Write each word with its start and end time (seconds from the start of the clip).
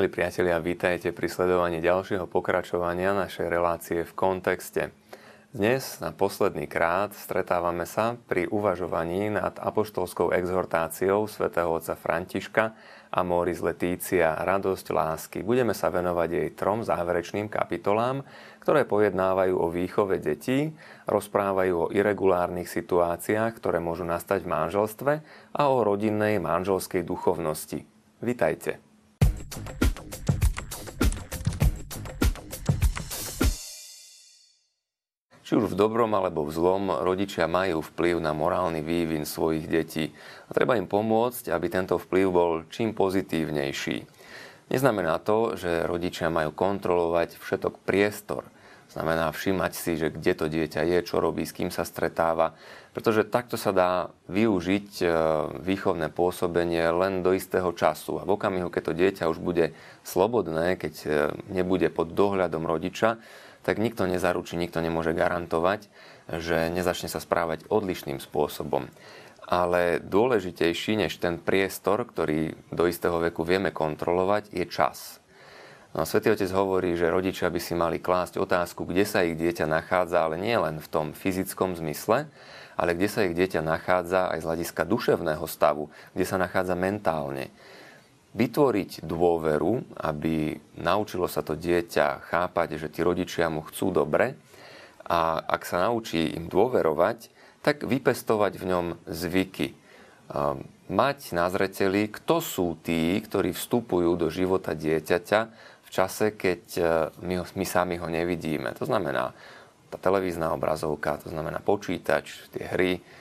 Milí 0.00 0.16
priatelia, 0.16 0.56
vítajte 0.56 1.12
pri 1.12 1.28
sledovaní 1.28 1.76
ďalšieho 1.84 2.24
pokračovania 2.24 3.12
našej 3.12 3.52
relácie 3.52 4.00
v 4.00 4.12
kontexte. 4.16 4.96
Dnes 5.52 6.00
na 6.00 6.08
posledný 6.08 6.64
krát 6.64 7.12
stretávame 7.12 7.84
sa 7.84 8.16
pri 8.16 8.48
uvažovaní 8.48 9.28
nad 9.28 9.60
apoštolskou 9.60 10.32
exhortáciou 10.32 11.28
svätého 11.28 11.68
otca 11.68 12.00
Františka 12.00 12.72
Amoris 13.12 13.60
Letícia 13.60 14.40
Radosť 14.40 14.86
lásky. 14.88 15.38
Budeme 15.44 15.76
sa 15.76 15.92
venovať 15.92 16.28
jej 16.32 16.48
trom 16.56 16.80
záverečným 16.80 17.52
kapitolám, 17.52 18.24
ktoré 18.64 18.88
pojednávajú 18.88 19.52
o 19.52 19.68
výchove 19.68 20.16
detí, 20.16 20.72
rozprávajú 21.12 21.74
o 21.76 21.90
irregulárnych 21.92 22.72
situáciách, 22.72 23.52
ktoré 23.52 23.84
môžu 23.84 24.08
nastať 24.08 24.48
v 24.48 24.52
manželstve 24.64 25.12
a 25.52 25.62
o 25.68 25.84
rodinnej 25.84 26.40
manželskej 26.40 27.04
duchovnosti. 27.04 27.84
Vitajte. 28.24 28.80
Či 35.50 35.58
už 35.58 35.74
v 35.74 35.82
dobrom 35.82 36.14
alebo 36.14 36.46
v 36.46 36.54
zlom, 36.54 37.02
rodičia 37.02 37.50
majú 37.50 37.82
vplyv 37.82 38.22
na 38.22 38.30
morálny 38.30 38.86
vývin 38.86 39.26
svojich 39.26 39.66
detí 39.66 40.14
a 40.46 40.54
treba 40.54 40.78
im 40.78 40.86
pomôcť, 40.86 41.50
aby 41.50 41.66
tento 41.66 41.98
vplyv 41.98 42.26
bol 42.30 42.50
čím 42.70 42.94
pozitívnejší. 42.94 44.06
Neznamená 44.70 45.18
to, 45.18 45.58
že 45.58 45.90
rodičia 45.90 46.30
majú 46.30 46.54
kontrolovať 46.54 47.34
všetok 47.34 47.82
priestor. 47.82 48.46
Znamená 48.94 49.34
všimať 49.34 49.72
si, 49.74 49.98
že 49.98 50.14
kde 50.14 50.38
to 50.38 50.46
dieťa 50.46 50.86
je, 50.86 50.98
čo 51.02 51.18
robí, 51.18 51.42
s 51.42 51.50
kým 51.50 51.74
sa 51.74 51.82
stretáva, 51.82 52.54
pretože 52.94 53.26
takto 53.26 53.58
sa 53.58 53.74
dá 53.74 53.90
využiť 54.30 54.88
e, 55.02 55.06
výchovné 55.66 56.14
pôsobenie 56.14 56.86
len 56.94 57.26
do 57.26 57.34
istého 57.34 57.74
času. 57.74 58.22
A 58.22 58.26
v 58.26 58.38
okamihu, 58.38 58.70
keď 58.70 58.82
to 58.86 58.94
dieťa 58.94 59.24
už 59.26 59.42
bude 59.42 59.74
slobodné, 60.06 60.78
keď 60.78 60.94
e, 61.02 61.08
nebude 61.50 61.90
pod 61.90 62.14
dohľadom 62.14 62.66
rodiča, 62.70 63.18
tak 63.62 63.76
nikto 63.76 64.08
nezaručí, 64.08 64.56
nikto 64.56 64.80
nemôže 64.80 65.12
garantovať, 65.12 65.86
že 66.40 66.70
nezačne 66.70 67.10
sa 67.10 67.20
správať 67.20 67.66
odlišným 67.68 68.22
spôsobom. 68.22 68.88
Ale 69.50 69.98
dôležitejší 69.98 70.94
než 70.94 71.18
ten 71.18 71.36
priestor, 71.42 72.06
ktorý 72.06 72.54
do 72.70 72.86
istého 72.86 73.18
veku 73.18 73.42
vieme 73.42 73.74
kontrolovať, 73.74 74.54
je 74.54 74.64
čas. 74.70 75.18
No, 75.90 76.06
Svetý 76.06 76.30
Otec 76.30 76.46
hovorí, 76.54 76.94
že 76.94 77.10
rodičia 77.10 77.50
by 77.50 77.58
si 77.58 77.74
mali 77.74 77.98
klásť 77.98 78.38
otázku, 78.38 78.86
kde 78.86 79.02
sa 79.02 79.26
ich 79.26 79.34
dieťa 79.34 79.66
nachádza, 79.66 80.22
ale 80.22 80.38
nie 80.38 80.54
len 80.54 80.78
v 80.78 80.86
tom 80.86 81.06
fyzickom 81.10 81.74
zmysle, 81.74 82.30
ale 82.78 82.90
kde 82.94 83.08
sa 83.10 83.26
ich 83.26 83.34
dieťa 83.34 83.58
nachádza 83.58 84.30
aj 84.30 84.38
z 84.38 84.46
hľadiska 84.46 84.82
duševného 84.86 85.42
stavu, 85.50 85.90
kde 86.14 86.24
sa 86.24 86.38
nachádza 86.38 86.78
mentálne 86.78 87.50
vytvoriť 88.30 89.02
dôveru, 89.02 89.98
aby 89.98 90.54
naučilo 90.78 91.26
sa 91.26 91.42
to 91.42 91.58
dieťa 91.58 92.30
chápať, 92.30 92.78
že 92.78 92.88
tí 92.92 93.02
rodičia 93.02 93.50
mu 93.50 93.66
chcú 93.66 93.90
dobre 93.90 94.38
a 95.02 95.42
ak 95.42 95.66
sa 95.66 95.90
naučí 95.90 96.38
im 96.38 96.46
dôverovať, 96.46 97.30
tak 97.60 97.82
vypestovať 97.82 98.52
v 98.56 98.64
ňom 98.70 98.86
zvyky. 99.10 99.74
Mať 100.90 101.18
na 101.34 101.46
zreteli, 101.50 102.06
kto 102.06 102.38
sú 102.38 102.78
tí, 102.78 103.18
ktorí 103.18 103.50
vstupujú 103.50 104.14
do 104.14 104.30
života 104.30 104.74
dieťaťa 104.74 105.40
v 105.86 105.88
čase, 105.90 106.34
keď 106.34 106.62
e, 106.78 106.82
my, 107.26 107.34
ho, 107.42 107.44
my 107.46 107.66
sami 107.66 107.98
ho 107.98 108.06
nevidíme. 108.06 108.70
To 108.78 108.86
znamená 108.86 109.34
tá 109.90 109.98
televízna 109.98 110.54
obrazovka, 110.54 111.18
to 111.18 111.34
znamená 111.34 111.58
počítač, 111.58 112.46
tie 112.54 112.62
hry, 112.62 113.02
Ehm, 113.02 113.19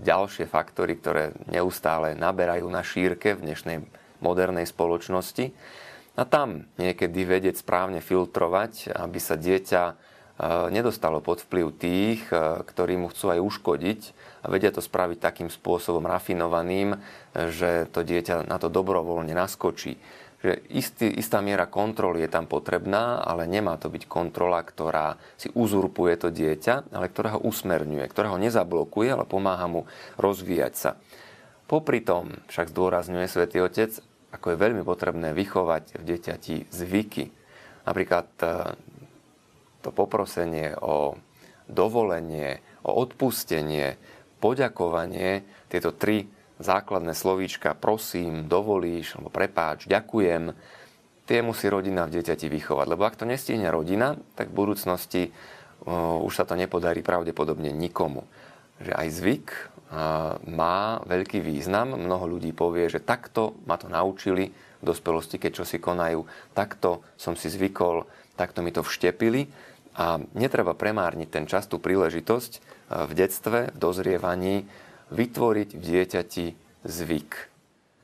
ďalšie 0.00 0.46
faktory, 0.46 0.94
ktoré 0.94 1.34
neustále 1.50 2.14
naberajú 2.14 2.70
na 2.70 2.86
šírke 2.86 3.34
v 3.34 3.50
dnešnej 3.50 3.78
modernej 4.22 4.68
spoločnosti. 4.68 5.50
A 6.14 6.22
tam 6.28 6.68
niekedy 6.76 7.24
vedieť 7.24 7.64
správne 7.64 8.04
filtrovať, 8.04 8.92
aby 8.92 9.16
sa 9.16 9.40
dieťa 9.40 9.82
e, 9.88 9.94
nedostalo 10.68 11.24
pod 11.24 11.40
vplyv 11.48 11.66
tých, 11.80 12.20
e, 12.28 12.60
ktorí 12.60 13.00
mu 13.00 13.08
chcú 13.08 13.32
aj 13.32 13.40
uškodiť 13.40 14.00
a 14.44 14.46
vedia 14.52 14.68
to 14.68 14.84
spraviť 14.84 15.16
takým 15.16 15.48
spôsobom 15.48 16.04
rafinovaným, 16.04 17.00
že 17.32 17.88
to 17.88 18.04
dieťa 18.04 18.44
na 18.44 18.60
to 18.60 18.68
dobrovoľne 18.68 19.32
naskočí 19.32 19.96
že 20.40 20.64
istý, 20.72 21.12
istá 21.20 21.44
miera 21.44 21.68
kontroly 21.68 22.24
je 22.24 22.32
tam 22.32 22.48
potrebná, 22.48 23.20
ale 23.20 23.44
nemá 23.44 23.76
to 23.76 23.92
byť 23.92 24.08
kontrola, 24.08 24.64
ktorá 24.64 25.20
si 25.36 25.52
uzurpuje 25.52 26.16
to 26.16 26.32
dieťa, 26.32 26.96
ale 26.96 27.12
ktorá 27.12 27.36
ho 27.36 27.44
usmerňuje, 27.44 28.08
ktorá 28.08 28.32
ho 28.32 28.40
nezablokuje, 28.40 29.12
ale 29.12 29.28
pomáha 29.28 29.68
mu 29.68 29.84
rozvíjať 30.16 30.74
sa. 30.74 30.90
Popri 31.68 32.00
tom 32.00 32.40
však 32.48 32.72
zdôrazňuje 32.72 33.26
svätý 33.28 33.60
Otec, 33.60 34.00
ako 34.32 34.56
je 34.56 34.62
veľmi 34.62 34.82
potrebné 34.82 35.36
vychovať 35.36 36.00
v 36.00 36.02
dieťati 36.08 36.54
zvyky. 36.72 37.24
Napríklad 37.84 38.28
e, 38.40 38.46
to 39.84 39.90
poprosenie 39.92 40.72
o 40.80 41.20
dovolenie, 41.68 42.64
o 42.82 42.96
odpustenie, 42.96 44.00
poďakovanie, 44.40 45.44
tieto 45.68 45.94
tri 45.94 46.26
základné 46.60 47.16
slovíčka 47.16 47.72
prosím, 47.74 48.46
dovolíš, 48.46 49.16
alebo 49.16 49.32
prepáč, 49.32 49.88
ďakujem, 49.88 50.52
tie 51.24 51.40
musí 51.40 51.66
rodina 51.70 52.04
v 52.04 52.20
dieťati 52.20 52.46
vychovať. 52.50 52.86
Lebo 52.90 53.02
ak 53.06 53.16
to 53.16 53.24
nestihne 53.24 53.70
rodina, 53.72 54.18
tak 54.34 54.50
v 54.52 54.58
budúcnosti 54.60 55.22
už 56.20 56.32
sa 56.34 56.44
to 56.44 56.58
nepodarí 56.60 57.00
pravdepodobne 57.00 57.72
nikomu. 57.72 58.28
Že 58.84 58.92
aj 58.92 59.08
zvyk 59.08 59.46
má 60.50 61.00
veľký 61.06 61.40
význam. 61.40 61.96
Mnoho 61.96 62.36
ľudí 62.36 62.52
povie, 62.52 62.90
že 62.90 63.00
takto 63.00 63.56
ma 63.64 63.80
to 63.80 63.88
naučili 63.88 64.52
v 64.52 64.84
dospelosti, 64.84 65.40
keď 65.40 65.62
čo 65.62 65.64
si 65.64 65.80
konajú. 65.80 66.26
Takto 66.52 67.00
som 67.16 67.38
si 67.38 67.48
zvykol, 67.48 68.04
takto 68.36 68.60
mi 68.60 68.74
to 68.74 68.84
vštepili. 68.84 69.48
A 69.96 70.18
netreba 70.36 70.74
premárniť 70.74 71.28
ten 71.30 71.44
čas, 71.46 71.70
tú 71.70 71.78
príležitosť 71.78 72.52
v 72.90 73.12
detstve, 73.14 73.70
v 73.70 73.76
dozrievaní, 73.78 74.66
vytvoriť 75.10 75.68
v 75.74 75.80
dieťati 75.80 76.46
zvyk. 76.86 77.30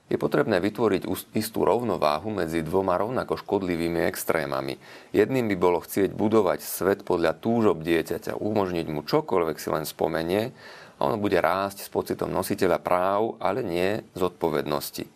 Je 0.06 0.14
potrebné 0.14 0.62
vytvoriť 0.62 1.02
istú 1.34 1.66
rovnováhu 1.66 2.30
medzi 2.30 2.62
dvoma 2.62 2.94
rovnako 2.94 3.42
škodlivými 3.42 4.06
extrémami. 4.06 4.78
Jedným 5.10 5.50
by 5.50 5.56
bolo 5.58 5.82
chcieť 5.82 6.14
budovať 6.14 6.62
svet 6.62 7.02
podľa 7.02 7.34
túžob 7.34 7.82
dieťaťa, 7.82 8.38
umožniť 8.38 8.86
mu 8.86 9.02
čokoľvek 9.02 9.58
si 9.58 9.68
len 9.74 9.82
spomenie 9.82 10.54
a 10.96 11.00
ono 11.02 11.18
bude 11.18 11.42
rásť 11.42 11.82
s 11.82 11.90
pocitom 11.90 12.30
nositeľa 12.30 12.78
práv, 12.78 13.34
ale 13.42 13.66
nie 13.66 13.98
zodpovednosti. 14.14 15.10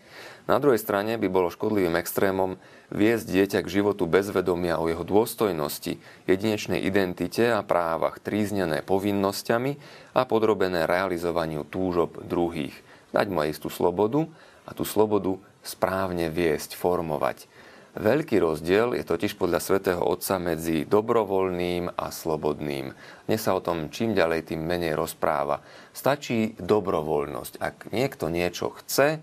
Na 0.49 0.57
druhej 0.63 0.81
strane 0.81 1.19
by 1.21 1.29
bolo 1.29 1.53
škodlivým 1.53 1.99
extrémom 2.01 2.57
viesť 2.89 3.27
dieťa 3.29 3.59
k 3.65 3.73
životu 3.81 4.09
bez 4.09 4.33
vedomia 4.33 4.81
o 4.81 4.89
jeho 4.89 5.05
dôstojnosti, 5.05 6.01
jedinečnej 6.27 6.81
identite 6.81 7.53
a 7.53 7.61
právach, 7.61 8.19
tríznené 8.23 8.81
povinnosťami 8.81 9.73
a 10.17 10.25
podrobené 10.25 10.89
realizovaniu 10.89 11.69
túžob 11.69 12.23
druhých. 12.25 12.75
Dať 13.11 13.27
mu 13.31 13.43
istú 13.47 13.69
slobodu 13.69 14.27
a 14.67 14.71
tú 14.71 14.87
slobodu 14.87 15.39
správne 15.67 16.31
viesť, 16.31 16.79
formovať. 16.79 17.51
Veľký 17.91 18.39
rozdiel 18.39 18.95
je 18.95 19.03
totiž 19.03 19.35
podľa 19.35 19.59
svätého 19.59 19.99
Otca 19.99 20.39
medzi 20.39 20.87
dobrovoľným 20.87 21.99
a 21.99 22.15
slobodným. 22.15 22.95
Dnes 23.27 23.43
sa 23.43 23.59
o 23.59 23.65
tom 23.65 23.91
čím 23.91 24.15
ďalej, 24.15 24.55
tým 24.55 24.63
menej 24.63 24.95
rozpráva. 24.95 25.59
Stačí 25.91 26.55
dobrovoľnosť. 26.63 27.59
Ak 27.59 27.91
niekto 27.91 28.31
niečo 28.31 28.71
chce, 28.79 29.19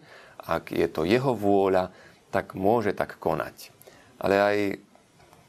ak 0.47 0.71
je 0.71 0.87
to 0.87 1.03
jeho 1.03 1.35
vôľa, 1.35 1.91
tak 2.31 2.55
môže 2.55 2.95
tak 2.95 3.19
konať. 3.19 3.75
Ale 4.17 4.35
aj 4.39 4.57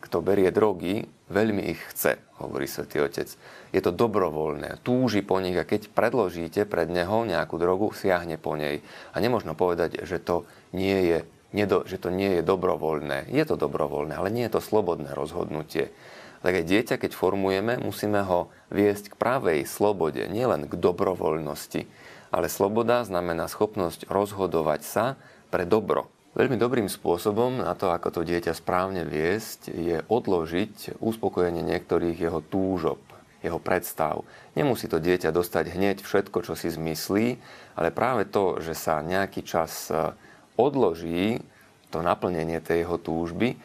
kto 0.05 0.23
berie 0.23 0.51
drogy, 0.55 1.07
veľmi 1.29 1.63
ich 1.71 1.81
chce, 1.93 2.19
hovorí 2.39 2.71
svätý 2.71 3.03
Otec. 3.03 3.29
Je 3.75 3.81
to 3.83 3.93
dobrovoľné, 3.93 4.81
túži 4.81 5.21
po 5.21 5.43
nich 5.43 5.59
a 5.59 5.69
keď 5.69 5.93
predložíte 5.93 6.65
pred 6.65 6.89
neho 6.89 7.27
nejakú 7.27 7.61
drogu, 7.61 7.93
siahne 7.93 8.41
po 8.41 8.57
nej. 8.57 8.81
A 9.13 9.17
nemôžno 9.21 9.53
povedať, 9.53 10.01
že 10.07 10.23
to 10.23 10.49
nie 10.73 10.97
je, 11.05 11.19
nedo, 11.53 11.85
že 11.85 12.01
to 12.01 12.09
nie 12.09 12.41
je 12.41 12.43
dobrovoľné. 12.47 13.29
Je 13.29 13.45
to 13.45 13.61
dobrovoľné, 13.61 14.17
ale 14.17 14.33
nie 14.33 14.47
je 14.49 14.57
to 14.57 14.65
slobodné 14.65 15.13
rozhodnutie. 15.13 15.93
Tak 16.39 16.55
aj 16.55 16.65
dieťa, 16.71 16.95
keď 17.03 17.13
formujeme, 17.19 17.83
musíme 17.83 18.23
ho 18.23 18.49
viesť 18.71 19.13
k 19.13 19.19
pravej 19.19 19.67
slobode, 19.67 20.23
nielen 20.31 20.71
k 20.71 20.75
dobrovoľnosti. 20.79 21.91
Ale 22.29 22.53
sloboda 22.53 23.05
znamená 23.05 23.49
schopnosť 23.49 24.09
rozhodovať 24.09 24.81
sa 24.85 25.05
pre 25.49 25.65
dobro. 25.65 26.13
Veľmi 26.37 26.61
dobrým 26.61 26.87
spôsobom 26.87 27.65
na 27.65 27.73
to, 27.73 27.91
ako 27.91 28.21
to 28.21 28.21
dieťa 28.23 28.53
správne 28.55 29.03
viesť, 29.03 29.73
je 29.73 29.97
odložiť 30.07 31.01
uspokojenie 31.01 31.65
niektorých 31.65 32.15
jeho 32.15 32.45
túžob, 32.45 33.01
jeho 33.41 33.59
predstav. 33.59 34.23
Nemusí 34.55 34.87
to 34.87 35.01
dieťa 35.01 35.33
dostať 35.33 35.73
hneď 35.75 35.97
všetko, 36.05 36.45
čo 36.45 36.55
si 36.55 36.69
zmyslí, 36.69 37.27
ale 37.75 37.89
práve 37.91 38.29
to, 38.29 38.61
že 38.61 38.77
sa 38.77 39.01
nejaký 39.01 39.43
čas 39.43 39.89
e, 39.89 40.15
odloží 40.61 41.43
to 41.89 42.05
naplnenie 42.05 42.61
tej 42.61 42.85
jeho 42.85 43.01
túžby, 43.01 43.57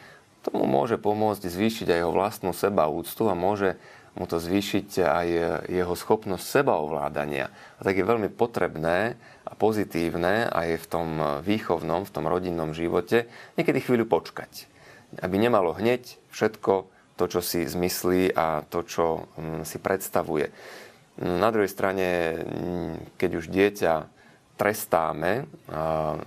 tomu 0.44 0.68
môže 0.68 1.00
pomôcť 1.00 1.48
zvýšiť 1.48 1.88
aj 1.88 1.98
jeho 2.04 2.12
vlastnú 2.12 2.52
sebaúctu 2.52 3.28
a 3.28 3.34
môže 3.36 3.80
mu 4.14 4.24
to 4.30 4.38
zvýšiť 4.38 5.02
aj 5.02 5.28
jeho 5.66 5.94
schopnosť 5.98 6.44
sebaovládania. 6.44 7.50
A 7.50 7.80
tak 7.82 7.98
je 7.98 8.06
veľmi 8.06 8.30
potrebné 8.30 9.18
a 9.42 9.52
pozitívne 9.58 10.46
aj 10.48 10.68
v 10.82 10.86
tom 10.86 11.08
výchovnom, 11.42 12.06
v 12.06 12.14
tom 12.14 12.24
rodinnom 12.30 12.70
živote 12.72 13.26
niekedy 13.58 13.82
chvíľu 13.82 14.06
počkať. 14.06 14.70
Aby 15.18 15.42
nemalo 15.42 15.74
hneď 15.74 16.18
všetko 16.30 16.90
to, 17.14 17.24
čo 17.30 17.40
si 17.42 17.66
zmyslí 17.66 18.34
a 18.34 18.66
to, 18.66 18.82
čo 18.82 19.30
mm, 19.38 19.62
si 19.62 19.78
predstavuje. 19.78 20.50
Na 21.22 21.54
druhej 21.54 21.70
strane, 21.70 22.38
mm, 22.42 23.18
keď 23.18 23.30
už 23.38 23.46
dieťa 23.50 23.94
trestáme, 24.58 25.46
a, 25.70 26.22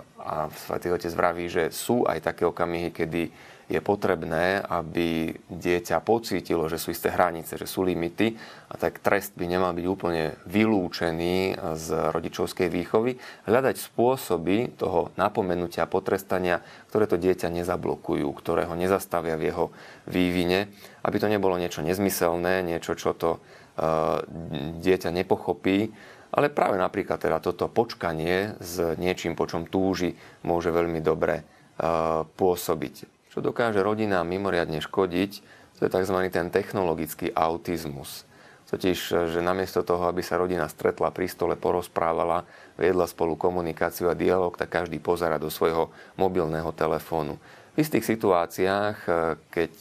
Svetý 0.52 0.92
Otec 0.92 1.12
vraví, 1.16 1.48
že 1.48 1.72
sú 1.72 2.04
aj 2.04 2.20
také 2.20 2.44
okamihy, 2.44 2.92
kedy 2.92 3.32
je 3.68 3.84
potrebné, 3.84 4.64
aby 4.64 5.36
dieťa 5.52 6.00
pocítilo, 6.00 6.72
že 6.72 6.80
sú 6.80 6.88
isté 6.88 7.12
hranice, 7.12 7.60
že 7.60 7.68
sú 7.68 7.84
limity 7.84 8.32
a 8.72 8.80
tak 8.80 9.04
trest 9.04 9.36
by 9.36 9.44
nemal 9.44 9.76
byť 9.76 9.86
úplne 9.86 10.40
vylúčený 10.48 11.60
z 11.76 11.86
rodičovskej 12.16 12.72
výchovy. 12.72 13.20
Hľadať 13.44 13.76
spôsoby 13.76 14.72
toho 14.80 15.12
napomenutia 15.20 15.84
a 15.84 15.92
potrestania, 15.92 16.64
ktoré 16.88 17.04
to 17.04 17.20
dieťa 17.20 17.52
nezablokujú, 17.52 18.24
ktoré 18.40 18.64
ho 18.64 18.72
nezastavia 18.72 19.36
v 19.36 19.52
jeho 19.52 19.64
vývine, 20.08 20.72
aby 21.04 21.16
to 21.20 21.28
nebolo 21.28 21.60
niečo 21.60 21.84
nezmyselné, 21.84 22.64
niečo, 22.64 22.96
čo 22.96 23.12
to 23.12 23.36
uh, 23.36 24.24
dieťa 24.80 25.12
nepochopí, 25.12 25.92
ale 26.32 26.48
práve 26.48 26.80
napríklad 26.80 27.20
teda 27.20 27.36
toto 27.40 27.68
počkanie 27.68 28.56
s 28.64 28.96
niečím, 28.96 29.36
po 29.36 29.44
čom 29.44 29.68
túži, 29.68 30.16
môže 30.40 30.72
veľmi 30.72 31.04
dobre 31.04 31.44
uh, 31.44 32.24
pôsobiť 32.24 33.17
čo 33.28 33.44
dokáže 33.44 33.80
rodinám 33.84 34.26
mimoriadne 34.26 34.80
škodiť, 34.82 35.32
to 35.78 35.86
je 35.86 35.90
tzv. 35.92 36.16
ten 36.32 36.50
technologický 36.50 37.30
autizmus. 37.32 38.26
Totiž, 38.68 39.32
že 39.32 39.40
namiesto 39.40 39.80
toho, 39.80 40.12
aby 40.12 40.20
sa 40.20 40.36
rodina 40.36 40.68
stretla 40.68 41.08
pri 41.08 41.24
stole, 41.24 41.56
porozprávala, 41.56 42.44
viedla 42.76 43.08
spolu 43.08 43.32
komunikáciu 43.32 44.12
a 44.12 44.18
dialog, 44.18 44.52
tak 44.60 44.68
každý 44.68 45.00
pozera 45.00 45.40
do 45.40 45.48
svojho 45.48 45.88
mobilného 46.20 46.68
telefónu. 46.76 47.40
V 47.72 47.76
istých 47.80 48.04
situáciách, 48.04 48.96
keď 49.48 49.72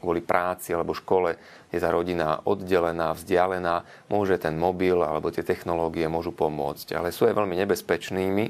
kvôli 0.00 0.24
práci 0.24 0.72
alebo 0.72 0.96
škole 0.96 1.36
je 1.68 1.76
tá 1.82 1.92
rodina 1.92 2.40
oddelená, 2.46 3.12
vzdialená, 3.12 3.84
môže 4.08 4.38
ten 4.40 4.56
mobil 4.56 4.96
alebo 4.96 5.28
tie 5.28 5.44
technológie 5.44 6.08
môžu 6.08 6.32
pomôcť. 6.32 6.96
Ale 6.96 7.12
sú 7.12 7.28
aj 7.28 7.36
veľmi 7.36 7.58
nebezpečnými 7.66 8.44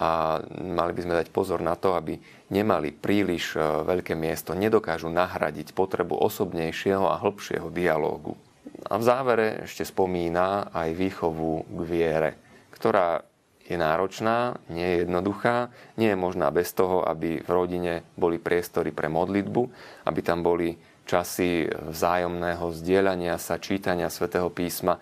a 0.00 0.40
mali 0.64 0.96
by 0.96 1.00
sme 1.04 1.18
dať 1.20 1.28
pozor 1.28 1.60
na 1.60 1.76
to, 1.76 1.92
aby 1.92 2.16
nemali 2.48 2.88
príliš 2.88 3.52
e, 3.52 3.60
veľké 3.60 4.16
miesto, 4.16 4.56
nedokážu 4.56 5.12
nahradiť 5.12 5.76
potrebu 5.76 6.16
osobnejšieho 6.16 7.04
a 7.04 7.20
hĺbšieho 7.20 7.68
dialógu. 7.68 8.32
A 8.88 8.96
v 8.96 9.04
závere 9.04 9.46
ešte 9.68 9.84
spomína 9.84 10.72
aj 10.72 10.96
výchovu 10.96 11.68
k 11.68 11.80
viere, 11.84 12.30
ktorá 12.72 13.28
je 13.68 13.76
náročná, 13.76 14.56
nie 14.72 14.82
je 14.82 14.96
jednoduchá, 15.06 15.70
nie 16.00 16.10
je 16.10 16.18
možná 16.18 16.48
bez 16.48 16.72
toho, 16.72 17.04
aby 17.04 17.44
v 17.44 17.50
rodine 17.52 18.02
boli 18.16 18.40
priestory 18.40 18.90
pre 18.90 19.06
modlitbu, 19.06 19.62
aby 20.08 20.20
tam 20.24 20.40
boli 20.40 20.74
časy 21.06 21.70
vzájomného 21.70 22.66
zdieľania 22.72 23.36
sa, 23.36 23.62
čítania 23.62 24.10
svätého 24.10 24.50
písma, 24.50 24.98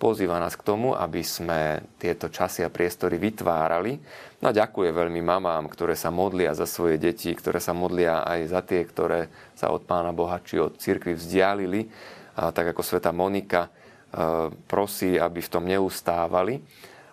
pozýva 0.00 0.40
nás 0.40 0.56
k 0.56 0.64
tomu, 0.64 0.96
aby 0.96 1.20
sme 1.20 1.84
tieto 2.00 2.32
časy 2.32 2.64
a 2.64 2.72
priestory 2.72 3.20
vytvárali. 3.20 4.00
No 4.40 4.48
a 4.48 4.56
ďakuje 4.56 4.88
veľmi 4.96 5.20
mamám, 5.20 5.68
ktoré 5.68 5.92
sa 5.92 6.08
modlia 6.08 6.56
za 6.56 6.64
svoje 6.64 6.96
deti, 6.96 7.28
ktoré 7.36 7.60
sa 7.60 7.76
modlia 7.76 8.24
aj 8.24 8.40
za 8.48 8.60
tie, 8.64 8.80
ktoré 8.88 9.28
sa 9.52 9.68
od 9.68 9.84
Pána 9.84 10.16
Boha 10.16 10.40
či 10.40 10.56
od 10.56 10.80
cirkvi 10.80 11.12
vzdialili. 11.12 11.92
A 12.40 12.48
tak 12.48 12.72
ako 12.72 12.80
sveta 12.80 13.12
Monika 13.12 13.68
e, 13.68 13.70
prosí, 14.64 15.20
aby 15.20 15.44
v 15.44 15.52
tom 15.52 15.68
neustávali. 15.68 16.64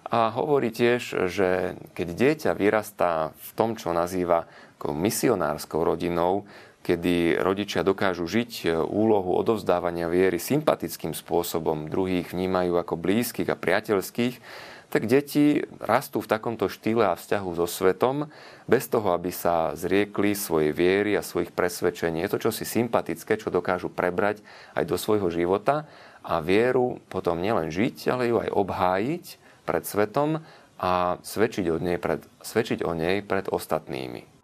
A 0.08 0.32
hovorí 0.32 0.72
tiež, 0.72 1.28
že 1.28 1.76
keď 1.92 2.08
dieťa 2.16 2.52
vyrastá 2.56 3.36
v 3.36 3.50
tom, 3.60 3.76
čo 3.76 3.92
nazýva 3.92 4.48
misionárskou 4.88 5.84
rodinou, 5.84 6.48
kedy 6.88 7.36
rodičia 7.44 7.84
dokážu 7.84 8.24
žiť 8.24 8.52
e, 8.64 8.66
úlohu 8.80 9.36
odovzdávania 9.36 10.08
viery 10.08 10.40
sympatickým 10.40 11.12
spôsobom, 11.12 11.92
druhých 11.92 12.32
vnímajú 12.32 12.80
ako 12.80 12.96
blízkych 12.96 13.52
a 13.52 13.60
priateľských, 13.60 14.40
tak 14.88 15.04
deti 15.04 15.68
rastú 15.84 16.24
v 16.24 16.32
takomto 16.32 16.72
štýle 16.72 17.12
a 17.12 17.20
vzťahu 17.20 17.50
so 17.60 17.68
svetom, 17.68 18.32
bez 18.72 18.88
toho, 18.88 19.12
aby 19.12 19.36
sa 19.36 19.76
zriekli 19.76 20.32
svojej 20.32 20.72
viery 20.72 21.20
a 21.20 21.28
svojich 21.28 21.52
presvedčení. 21.52 22.24
Je 22.24 22.32
to 22.32 22.48
čosi 22.48 22.64
sympatické, 22.64 23.36
čo 23.36 23.52
dokážu 23.52 23.92
prebrať 23.92 24.40
aj 24.80 24.88
do 24.88 24.96
svojho 24.96 25.28
života 25.28 25.92
a 26.24 26.40
vieru 26.40 27.04
potom 27.12 27.44
nielen 27.44 27.68
žiť, 27.68 28.08
ale 28.08 28.32
ju 28.32 28.40
aj 28.40 28.50
obhájiť 28.56 29.26
pred 29.68 29.84
svetom 29.84 30.40
a 30.80 31.20
svedčiť 31.20 31.68
o 31.68 31.84
nej 31.84 32.00
pred, 32.00 32.24
svedčiť 32.40 32.88
o 32.88 32.96
nej 32.96 33.20
pred 33.28 33.52
ostatnými. 33.52 34.37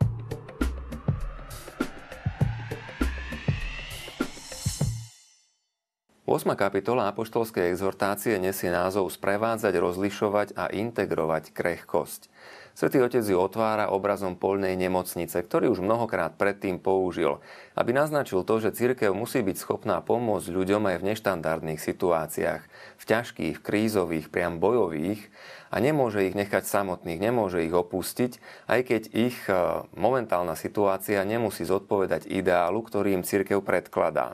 8. 6.33 6.57
kapitola 6.57 7.13
apoštolskej 7.13 7.77
exhortácie 7.77 8.41
nesie 8.41 8.73
názov 8.73 9.13
Sprevádzať, 9.13 9.69
rozlišovať 9.77 10.57
a 10.57 10.65
integrovať 10.73 11.53
krehkosť. 11.53 12.25
Svetý 12.73 13.05
Otec 13.05 13.21
ju 13.21 13.37
otvára 13.37 13.93
obrazom 13.93 14.33
polnej 14.33 14.73
nemocnice, 14.73 15.37
ktorý 15.37 15.69
už 15.69 15.85
mnohokrát 15.85 16.33
predtým 16.33 16.81
použil, 16.81 17.37
aby 17.77 17.93
naznačil 17.93 18.41
to, 18.49 18.57
že 18.57 18.73
církev 18.73 19.13
musí 19.13 19.45
byť 19.45 19.61
schopná 19.61 20.01
pomôcť 20.01 20.49
ľuďom 20.49 20.89
aj 20.89 20.97
v 21.05 21.07
neštandardných 21.13 21.77
situáciách, 21.77 22.61
v 22.97 23.03
ťažkých, 23.05 23.61
krízových, 23.61 24.33
priam 24.33 24.57
bojových 24.57 25.29
a 25.69 25.77
nemôže 25.77 26.25
ich 26.25 26.33
nechať 26.33 26.65
samotných, 26.65 27.21
nemôže 27.21 27.61
ich 27.61 27.77
opustiť, 27.77 28.41
aj 28.73 28.81
keď 28.89 29.01
ich 29.13 29.37
e, 29.45 29.53
momentálna 29.93 30.57
situácia 30.57 31.21
nemusí 31.29 31.61
zodpovedať 31.61 32.25
ideálu, 32.25 32.81
ktorý 32.81 33.21
im 33.21 33.21
církev 33.21 33.61
predkladá. 33.61 34.33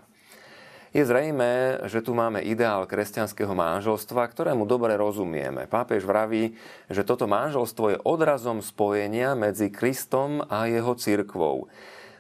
Je 0.89 1.05
zrejmé, 1.05 1.85
že 1.85 2.01
tu 2.01 2.17
máme 2.17 2.41
ideál 2.41 2.89
kresťanského 2.89 3.53
manželstva, 3.53 4.25
ktorému 4.25 4.65
dobre 4.65 4.97
rozumieme. 4.97 5.69
Pápež 5.69 6.01
vraví, 6.01 6.57
že 6.89 7.05
toto 7.05 7.29
manželstvo 7.29 7.85
je 7.93 8.01
odrazom 8.01 8.57
spojenia 8.65 9.37
medzi 9.37 9.69
Kristom 9.69 10.41
a 10.49 10.65
jeho 10.65 10.97
cirkvou. 10.97 11.69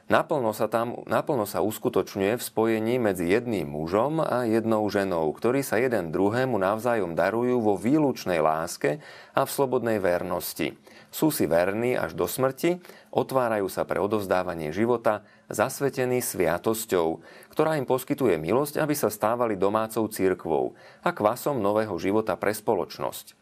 Naplno 0.09 0.53
sa, 0.53 0.69
tam, 0.69 1.01
naplno 1.05 1.49
sa 1.49 1.61
uskutočňuje 1.65 2.37
v 2.37 2.45
spojení 2.45 2.97
medzi 2.97 3.29
jedným 3.29 3.69
mužom 3.69 4.21
a 4.21 4.45
jednou 4.45 4.85
ženou, 4.89 5.29
ktorí 5.33 5.65
sa 5.65 5.81
jeden 5.81 6.13
druhému 6.13 6.57
navzájom 6.57 7.13
darujú 7.13 7.61
vo 7.61 7.73
výlučnej 7.73 8.41
láske 8.41 9.01
a 9.33 9.45
v 9.45 9.53
slobodnej 9.53 10.01
vernosti. 10.01 10.77
Sú 11.09 11.33
si 11.33 11.49
verní 11.49 11.97
až 11.97 12.13
do 12.13 12.29
smrti, 12.29 12.77
otvárajú 13.09 13.65
sa 13.65 13.81
pre 13.81 13.97
odovzdávanie 13.97 14.69
života, 14.69 15.25
zasvetení 15.49 16.21
sviatosťou, 16.21 17.25
ktorá 17.49 17.81
im 17.81 17.89
poskytuje 17.89 18.37
milosť, 18.37 18.77
aby 18.77 18.93
sa 18.93 19.09
stávali 19.09 19.57
domácou 19.57 20.05
církvou 20.05 20.77
a 21.01 21.09
kvasom 21.09 21.57
nového 21.57 21.97
života 21.97 22.37
pre 22.37 22.53
spoločnosť. 22.53 23.33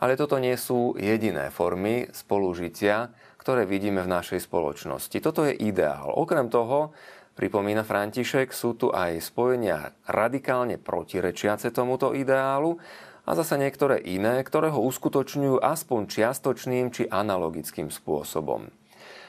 Ale 0.00 0.16
toto 0.16 0.40
nie 0.40 0.56
sú 0.56 0.96
jediné 0.98 1.52
formy 1.52 2.08
spolužitia, 2.10 3.12
ktoré 3.38 3.68
vidíme 3.68 4.00
v 4.02 4.10
našej 4.10 4.42
spoločnosti. 4.48 5.16
Toto 5.20 5.44
je 5.44 5.52
ideál. 5.54 6.08
Okrem 6.08 6.48
toho, 6.48 6.96
pripomína 7.36 7.84
František, 7.84 8.50
sú 8.50 8.74
tu 8.80 8.88
aj 8.90 9.20
spojenia 9.20 9.92
radikálne 10.08 10.80
protirečiace 10.80 11.70
tomuto 11.70 12.16
ideálu 12.16 12.80
a 13.30 13.38
zase 13.38 13.54
niektoré 13.62 14.02
iné, 14.02 14.42
ktoré 14.42 14.74
ho 14.74 14.82
uskutočňujú 14.90 15.62
aspoň 15.62 16.10
čiastočným 16.10 16.90
či 16.90 17.06
analogickým 17.06 17.86
spôsobom. 17.86 18.74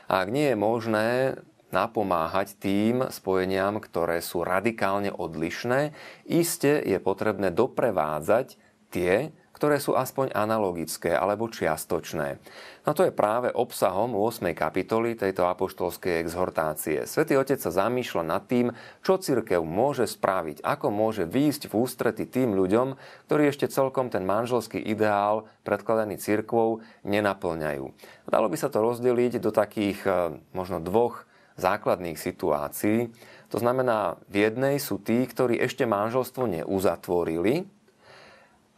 Ak 0.10 0.34
nie 0.34 0.50
je 0.50 0.58
možné 0.58 1.38
napomáhať 1.70 2.58
tým 2.58 3.05
spojeniam, 3.13 3.77
ktoré 3.77 4.25
sú 4.25 4.41
radikálne 4.41 5.13
odlišné, 5.13 5.93
iste 6.25 6.81
je 6.81 6.98
potrebné 6.98 7.53
doprevádzať 7.53 8.58
tie, 8.89 9.29
ktoré 9.62 9.77
sú 9.77 9.94
aspoň 9.94 10.34
analogické 10.34 11.13
alebo 11.13 11.46
čiastočné. 11.46 12.41
No 12.82 12.98
to 12.98 13.06
je 13.06 13.13
práve 13.13 13.53
obsahom 13.53 14.18
8. 14.18 14.58
kapitoly 14.58 15.13
tejto 15.13 15.46
apoštolskej 15.46 16.18
exhortácie. 16.18 17.06
Svetý 17.06 17.38
Otec 17.38 17.62
sa 17.62 17.70
zamýšľa 17.70 18.24
nad 18.25 18.41
tým, 18.50 18.74
čo 19.06 19.22
cirkev 19.22 19.62
môže 19.62 20.10
spraviť, 20.10 20.65
ako 20.65 20.89
môže 20.89 21.30
výjsť 21.30 21.70
v 21.70 21.77
ústrety 21.77 22.25
tým 22.25 22.58
ľuďom, 22.58 22.98
ktorí 23.30 23.53
ešte 23.53 23.70
celkom 23.70 24.10
ten 24.10 24.25
manželský 24.25 24.82
ideál 24.82 25.46
predkladaný 25.62 26.18
cirkvou 26.18 26.82
nenaplňajú. 27.06 27.86
Dalo 28.25 28.48
by 28.50 28.58
sa 28.58 28.74
to 28.74 28.82
rozdeliť 28.82 29.38
do 29.38 29.53
takých 29.53 30.00
eh, 30.10 30.41
možno 30.58 30.82
dvoch 30.82 31.30
základných 31.62 32.18
situácií. 32.18 33.13
To 33.53 33.62
znamená, 33.62 34.18
v 34.25 34.50
jednej 34.50 34.82
sú 34.82 34.98
tí, 34.98 35.22
ktorí 35.22 35.62
ešte 35.62 35.86
manželstvo 35.86 36.50
neuzatvorili, 36.50 37.70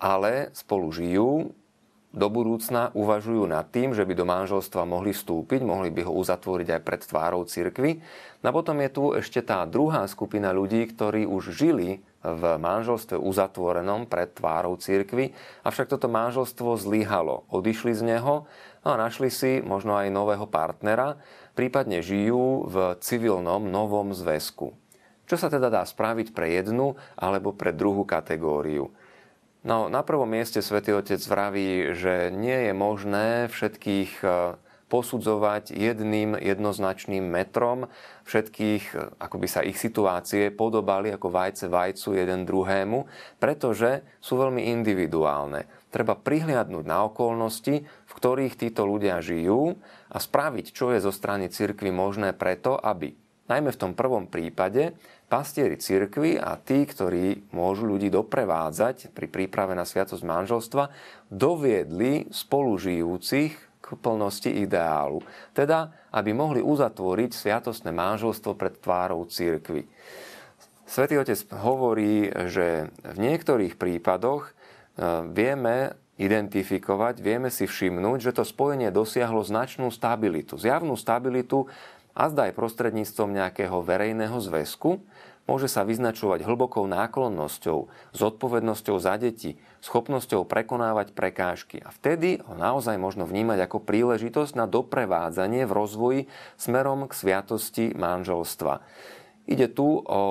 ale 0.04 0.52
spolu 0.52 0.92
žijú, 0.92 1.56
do 2.14 2.28
budúcna 2.30 2.94
uvažujú 2.94 3.50
nad 3.50 3.66
tým, 3.74 3.98
že 3.98 4.06
by 4.06 4.14
do 4.14 4.22
manželstva 4.30 4.86
mohli 4.86 5.18
vstúpiť, 5.18 5.66
mohli 5.66 5.90
by 5.90 6.06
ho 6.06 6.14
uzatvoriť 6.14 6.68
aj 6.78 6.82
pred 6.86 7.02
tvárou 7.02 7.42
cirkvy. 7.42 8.06
No 8.46 8.54
a 8.54 8.54
potom 8.54 8.78
je 8.86 8.90
tu 8.94 9.04
ešte 9.18 9.42
tá 9.42 9.66
druhá 9.66 10.06
skupina 10.06 10.54
ľudí, 10.54 10.86
ktorí 10.94 11.26
už 11.26 11.58
žili 11.58 12.06
v 12.22 12.44
manželstve 12.62 13.18
uzatvorenom 13.18 14.06
pred 14.06 14.30
tvárou 14.30 14.78
cirkvy, 14.78 15.34
avšak 15.66 15.90
toto 15.90 16.06
manželstvo 16.06 16.78
zlyhalo. 16.78 17.50
Odišli 17.50 17.98
z 17.98 18.04
neho 18.06 18.46
a 18.86 18.94
našli 18.94 19.34
si 19.34 19.66
možno 19.66 19.98
aj 19.98 20.14
nového 20.14 20.46
partnera, 20.46 21.18
prípadne 21.58 22.06
žijú 22.06 22.70
v 22.70 22.94
civilnom 23.02 23.66
novom 23.66 24.14
zväzku. 24.14 24.78
Čo 25.26 25.36
sa 25.40 25.50
teda 25.50 25.74
dá 25.74 25.82
spraviť 25.82 26.30
pre 26.30 26.62
jednu 26.62 26.94
alebo 27.18 27.58
pre 27.58 27.74
druhú 27.74 28.06
kategóriu? 28.06 28.94
No, 29.64 29.88
na 29.88 30.04
prvom 30.04 30.28
mieste 30.28 30.60
svätý 30.60 30.92
Otec 30.92 31.24
vraví, 31.24 31.96
že 31.96 32.36
nie 32.36 32.68
je 32.68 32.74
možné 32.76 33.48
všetkých 33.48 34.12
e, 34.20 34.60
posudzovať 34.92 35.72
jedným 35.72 36.36
jednoznačným 36.36 37.24
metrom, 37.24 37.88
všetkých, 38.28 38.84
e, 38.92 38.96
ako 39.24 39.36
by 39.40 39.48
sa 39.48 39.64
ich 39.64 39.80
situácie 39.80 40.52
podobali 40.52 41.16
ako 41.16 41.32
vajce 41.32 41.72
vajcu 41.72 42.10
jeden 42.12 42.44
druhému, 42.44 43.08
pretože 43.40 44.04
sú 44.20 44.36
veľmi 44.36 44.68
individuálne. 44.68 45.72
Treba 45.96 46.20
prihliadnúť 46.20 46.84
na 46.84 47.08
okolnosti, 47.08 47.88
v 47.88 48.12
ktorých 48.20 48.60
títo 48.60 48.84
ľudia 48.84 49.24
žijú 49.24 49.80
a 50.12 50.20
spraviť, 50.20 50.76
čo 50.76 50.92
je 50.92 51.00
zo 51.00 51.16
strany 51.16 51.48
cirkvy 51.48 51.88
možné 51.88 52.36
preto, 52.36 52.76
aby 52.76 53.16
najmä 53.48 53.72
v 53.72 53.80
tom 53.80 53.96
prvom 53.96 54.28
prípade 54.28 54.92
pastieri 55.34 55.82
cirkvy 55.82 56.38
a 56.38 56.54
tí, 56.62 56.86
ktorí 56.86 57.50
môžu 57.58 57.90
ľudí 57.90 58.14
doprevádzať 58.14 59.10
pri 59.18 59.26
príprave 59.26 59.74
na 59.74 59.82
sviatosť 59.82 60.22
manželstva, 60.22 60.94
doviedli 61.34 62.30
spolužijúcich 62.30 63.54
k 63.58 63.88
plnosti 63.98 64.54
ideálu. 64.54 65.26
Teda, 65.58 65.90
aby 66.14 66.38
mohli 66.38 66.62
uzatvoriť 66.62 67.34
sviatostné 67.34 67.90
manželstvo 67.90 68.54
pred 68.54 68.78
tvárou 68.78 69.26
cirkvy. 69.26 69.90
Svetý 70.86 71.18
Otec 71.18 71.50
hovorí, 71.66 72.30
že 72.54 72.94
v 73.02 73.18
niektorých 73.18 73.82
prípadoch 73.82 74.46
e, 74.46 74.52
vieme 75.34 75.98
identifikovať, 76.22 77.26
vieme 77.26 77.50
si 77.50 77.66
všimnúť, 77.66 78.30
že 78.30 78.36
to 78.38 78.46
spojenie 78.46 78.94
dosiahlo 78.94 79.42
značnú 79.42 79.90
stabilitu. 79.90 80.62
Zjavnú 80.62 80.94
stabilitu 80.94 81.66
a 82.14 82.30
zdaj 82.30 82.54
prostredníctvom 82.54 83.34
nejakého 83.34 83.82
verejného 83.82 84.38
zväzku, 84.38 85.02
môže 85.46 85.68
sa 85.68 85.84
vyznačovať 85.84 86.48
hlbokou 86.48 86.88
náklonnosťou, 86.88 87.92
zodpovednosťou 88.16 88.96
za 89.00 89.20
deti, 89.20 89.60
schopnosťou 89.84 90.48
prekonávať 90.48 91.12
prekážky. 91.12 91.84
A 91.84 91.92
vtedy 91.92 92.40
ho 92.44 92.56
naozaj 92.56 92.96
možno 92.96 93.28
vnímať 93.28 93.68
ako 93.68 93.84
príležitosť 93.84 94.56
na 94.56 94.66
doprevádzanie 94.66 95.68
v 95.68 95.76
rozvoji 95.76 96.22
smerom 96.56 97.08
k 97.08 97.14
sviatosti 97.14 97.86
manželstva. 97.92 98.80
Ide 99.44 99.68
tu 99.68 100.00
o 100.00 100.22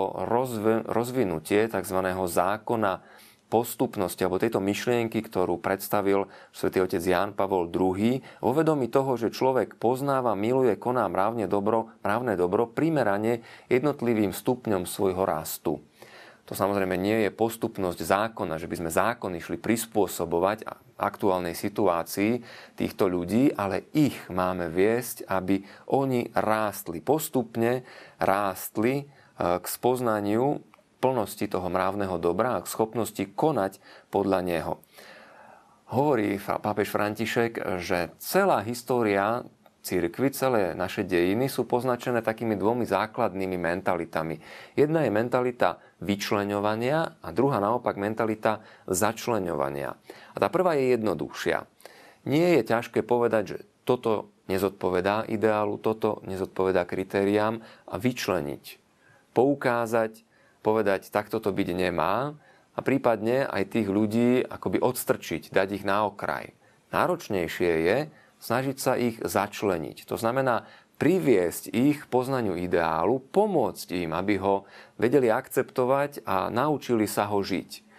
rozvinutie 0.89 1.69
tzv. 1.69 1.99
zákona 2.25 2.93
postupnosti 3.53 4.25
alebo 4.25 4.41
tejto 4.41 4.65
myšlienky, 4.65 5.21
ktorú 5.21 5.61
predstavil 5.61 6.33
svätý 6.57 6.81
otec 6.81 7.05
Ján 7.05 7.37
Pavol 7.37 7.69
II, 7.69 8.25
vo 8.41 8.53
vedomí 8.57 8.89
toho, 8.89 9.21
že 9.21 9.29
človek 9.29 9.77
poznáva, 9.77 10.33
miluje, 10.33 10.73
koná 10.81 11.05
mravne 11.13 11.45
dobro, 11.45 11.93
mravné 12.01 12.41
dobro 12.41 12.65
primerane 12.65 13.45
jednotlivým 13.69 14.33
stupňom 14.33 14.89
svojho 14.89 15.29
rastu. 15.29 15.85
To 16.49 16.59
samozrejme 16.59 16.99
nie 16.99 17.29
je 17.29 17.31
postupnosť 17.31 18.01
zákona, 18.03 18.59
že 18.59 18.67
by 18.67 18.77
sme 18.81 18.91
zákony 18.91 19.39
šli 19.39 19.63
prispôsobovať 19.63 20.67
aktuálnej 20.99 21.55
situácii 21.55 22.43
týchto 22.75 23.07
ľudí, 23.07 23.55
ale 23.55 23.87
ich 23.95 24.17
máme 24.27 24.67
viesť, 24.67 25.29
aby 25.31 25.63
oni 25.93 26.31
rástli 26.35 26.99
postupne, 26.99 27.87
rástli 28.19 29.03
e, 29.03 29.05
k 29.39 29.65
spoznaniu 29.67 30.72
plnosti 31.03 31.51
toho 31.51 31.67
mravného 31.67 32.15
dobra 32.23 32.57
a 32.57 32.63
k 32.63 32.71
schopnosti 32.71 33.21
konať 33.35 33.83
podľa 34.15 34.39
neho. 34.47 34.73
Hovorí 35.91 36.39
pápež 36.39 36.89
František, 36.95 37.83
že 37.83 38.15
celá 38.23 38.63
história 38.63 39.43
církvy, 39.83 40.31
celé 40.31 40.63
naše 40.79 41.03
dejiny 41.03 41.51
sú 41.51 41.67
poznačené 41.67 42.23
takými 42.23 42.55
dvomi 42.55 42.87
základnými 42.87 43.59
mentalitami. 43.59 44.39
Jedna 44.79 45.03
je 45.05 45.11
mentalita 45.11 45.83
vyčleňovania 46.01 47.19
a 47.21 47.29
druhá 47.35 47.59
naopak 47.59 47.99
mentalita 47.99 48.63
začleňovania. 48.87 49.93
A 50.33 50.37
tá 50.39 50.49
prvá 50.49 50.79
je 50.79 50.97
jednoduchšia. 50.97 51.67
Nie 52.31 52.63
je 52.63 52.63
ťažké 52.63 53.03
povedať, 53.03 53.43
že 53.45 53.59
toto 53.83 54.31
nezodpovedá 54.47 55.27
ideálu, 55.27 55.83
toto 55.83 56.23
nezodpovedá 56.25 56.87
kritériám 56.87 57.59
a 57.91 57.95
vyčleniť. 57.99 58.65
Poukázať, 59.35 60.23
povedať, 60.63 61.11
takto 61.11 61.43
to 61.43 61.51
byť 61.51 61.69
nemá 61.75 62.39
a 62.73 62.81
prípadne 62.81 63.45
aj 63.51 63.77
tých 63.77 63.89
ľudí 63.91 64.47
akoby 64.47 64.81
odstrčiť, 64.81 65.53
dať 65.53 65.69
ich 65.83 65.85
na 65.85 66.09
okraj. 66.09 66.55
Náročnejšie 66.95 67.73
je 67.85 67.99
snažiť 68.43 68.77
sa 68.79 68.97
ich 68.97 69.21
začleniť. 69.21 70.09
To 70.09 70.17
znamená 70.17 70.65
priviesť 71.03 71.75
ich 71.75 72.07
k 72.07 72.11
poznaniu 72.11 72.55
ideálu, 72.55 73.19
pomôcť 73.35 74.07
im, 74.07 74.15
aby 74.15 74.39
ho 74.39 74.65
vedeli 75.03 75.31
akceptovať 75.35 76.23
a 76.23 76.47
naučili 76.47 77.11
sa 77.11 77.27
ho 77.27 77.43
žiť. 77.43 77.92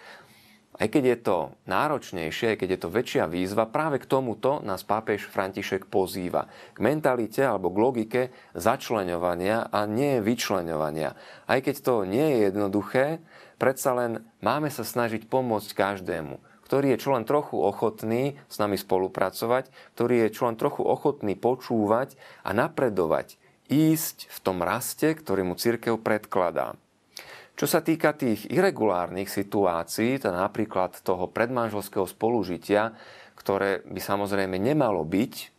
Aj 0.73 0.89
keď 0.89 1.03
je 1.05 1.17
to 1.21 1.37
náročnejšie, 1.69 2.57
aj 2.57 2.57
keď 2.65 2.69
je 2.73 2.79
to 2.81 2.89
väčšia 2.89 3.23
výzva, 3.29 3.69
práve 3.69 4.01
k 4.01 4.09
tomuto 4.09 4.57
nás 4.65 4.81
pápež 4.81 5.29
František 5.29 5.85
pozýva. 5.85 6.49
K 6.73 6.81
mentalite 6.81 7.45
alebo 7.45 7.69
k 7.69 7.77
logike 7.77 8.21
začleňovania 8.57 9.69
a 9.69 9.85
nie 9.85 10.17
vyčleňovania. 10.17 11.13
Aj 11.45 11.59
keď 11.61 11.75
to 11.77 11.93
nie 12.09 12.25
je 12.25 12.37
jednoduché, 12.49 13.21
predsa 13.61 13.93
len 13.93 14.25
máme 14.41 14.73
sa 14.73 14.81
snažiť 14.81 15.29
pomôcť 15.29 15.77
každému, 15.77 16.41
ktorý 16.65 16.97
je 16.97 17.01
čo 17.05 17.13
len 17.13 17.29
trochu 17.29 17.61
ochotný 17.61 18.41
s 18.49 18.57
nami 18.57 18.73
spolupracovať, 18.81 19.69
ktorý 19.93 20.25
je 20.25 20.29
čo 20.33 20.49
len 20.49 20.57
trochu 20.57 20.81
ochotný 20.81 21.37
počúvať 21.37 22.17
a 22.41 22.49
napredovať, 22.49 23.37
ísť 23.69 24.25
v 24.25 24.37
tom 24.41 24.65
raste, 24.65 25.13
ktorý 25.13 25.45
mu 25.45 25.53
církev 25.53 26.01
predkladá. 26.01 26.73
Čo 27.53 27.69
sa 27.69 27.86
týka 27.86 28.17
tých 28.17 28.50
irregulárnych 28.50 29.29
situácií, 29.29 30.17
teda 30.17 30.33
napríklad 30.33 30.98
toho 31.05 31.29
predmanželského 31.29 32.10
spolužitia, 32.10 32.98
ktoré 33.38 33.86
by 33.86 34.01
samozrejme 34.01 34.57
nemalo 34.57 35.05
byť, 35.05 35.53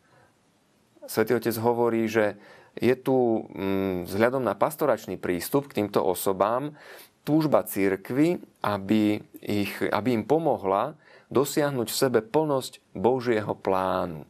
Svetý 1.04 1.36
Otec 1.36 1.56
hovorí, 1.60 2.08
že 2.08 2.40
je 2.74 2.94
tu 2.96 3.46
mm, 3.52 4.08
vzhľadom 4.08 4.42
na 4.42 4.56
pastoračný 4.56 5.20
prístup 5.20 5.70
k 5.70 5.84
týmto 5.84 6.02
osobám 6.02 6.74
túžba 7.22 7.64
církvy, 7.64 8.40
aby, 8.64 9.20
ich, 9.40 9.72
aby 9.80 10.08
im 10.12 10.24
pomohla 10.24 10.96
dosiahnuť 11.32 11.88
v 11.88 12.00
sebe 12.00 12.20
plnosť 12.20 12.80
Božieho 12.92 13.52
plánu. 13.56 14.28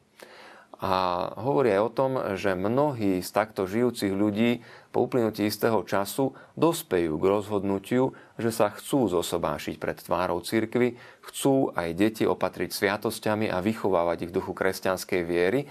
A 0.83 1.31
hovorí 1.39 1.71
aj 1.71 1.83
o 1.87 1.95
tom, 1.95 2.13
že 2.35 2.59
mnohí 2.59 3.23
z 3.23 3.31
takto 3.31 3.63
žijúcich 3.71 4.11
ľudí 4.11 4.67
po 4.91 5.07
uplynutí 5.07 5.47
istého 5.47 5.83
času 5.87 6.35
dospejú 6.59 7.15
k 7.19 7.25
rozhodnutiu, 7.31 8.15
že 8.39 8.51
sa 8.51 8.75
chcú 8.75 9.07
zosobášiť 9.07 9.79
pred 9.79 9.99
tvárou 10.03 10.43
cirkvy, 10.43 10.99
chcú 11.31 11.71
aj 11.79 11.95
deti 11.95 12.25
opatriť 12.27 12.75
sviatosťami 12.75 13.51
a 13.51 13.63
vychovávať 13.63 14.27
ich 14.27 14.31
v 14.35 14.37
duchu 14.43 14.53
kresťanskej 14.55 15.23
viery. 15.23 15.71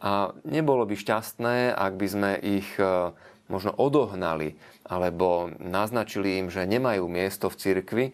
A 0.00 0.32
nebolo 0.48 0.88
by 0.88 0.94
šťastné, 0.96 1.74
ak 1.74 1.92
by 1.98 2.06
sme 2.06 2.30
ich 2.38 2.70
e, 2.78 3.12
možno 3.50 3.74
odohnali 3.74 4.54
alebo 4.88 5.52
naznačili 5.60 6.40
im, 6.40 6.48
že 6.48 6.64
nemajú 6.64 7.04
miesto 7.10 7.52
v 7.52 7.58
cirkvi, 7.60 8.06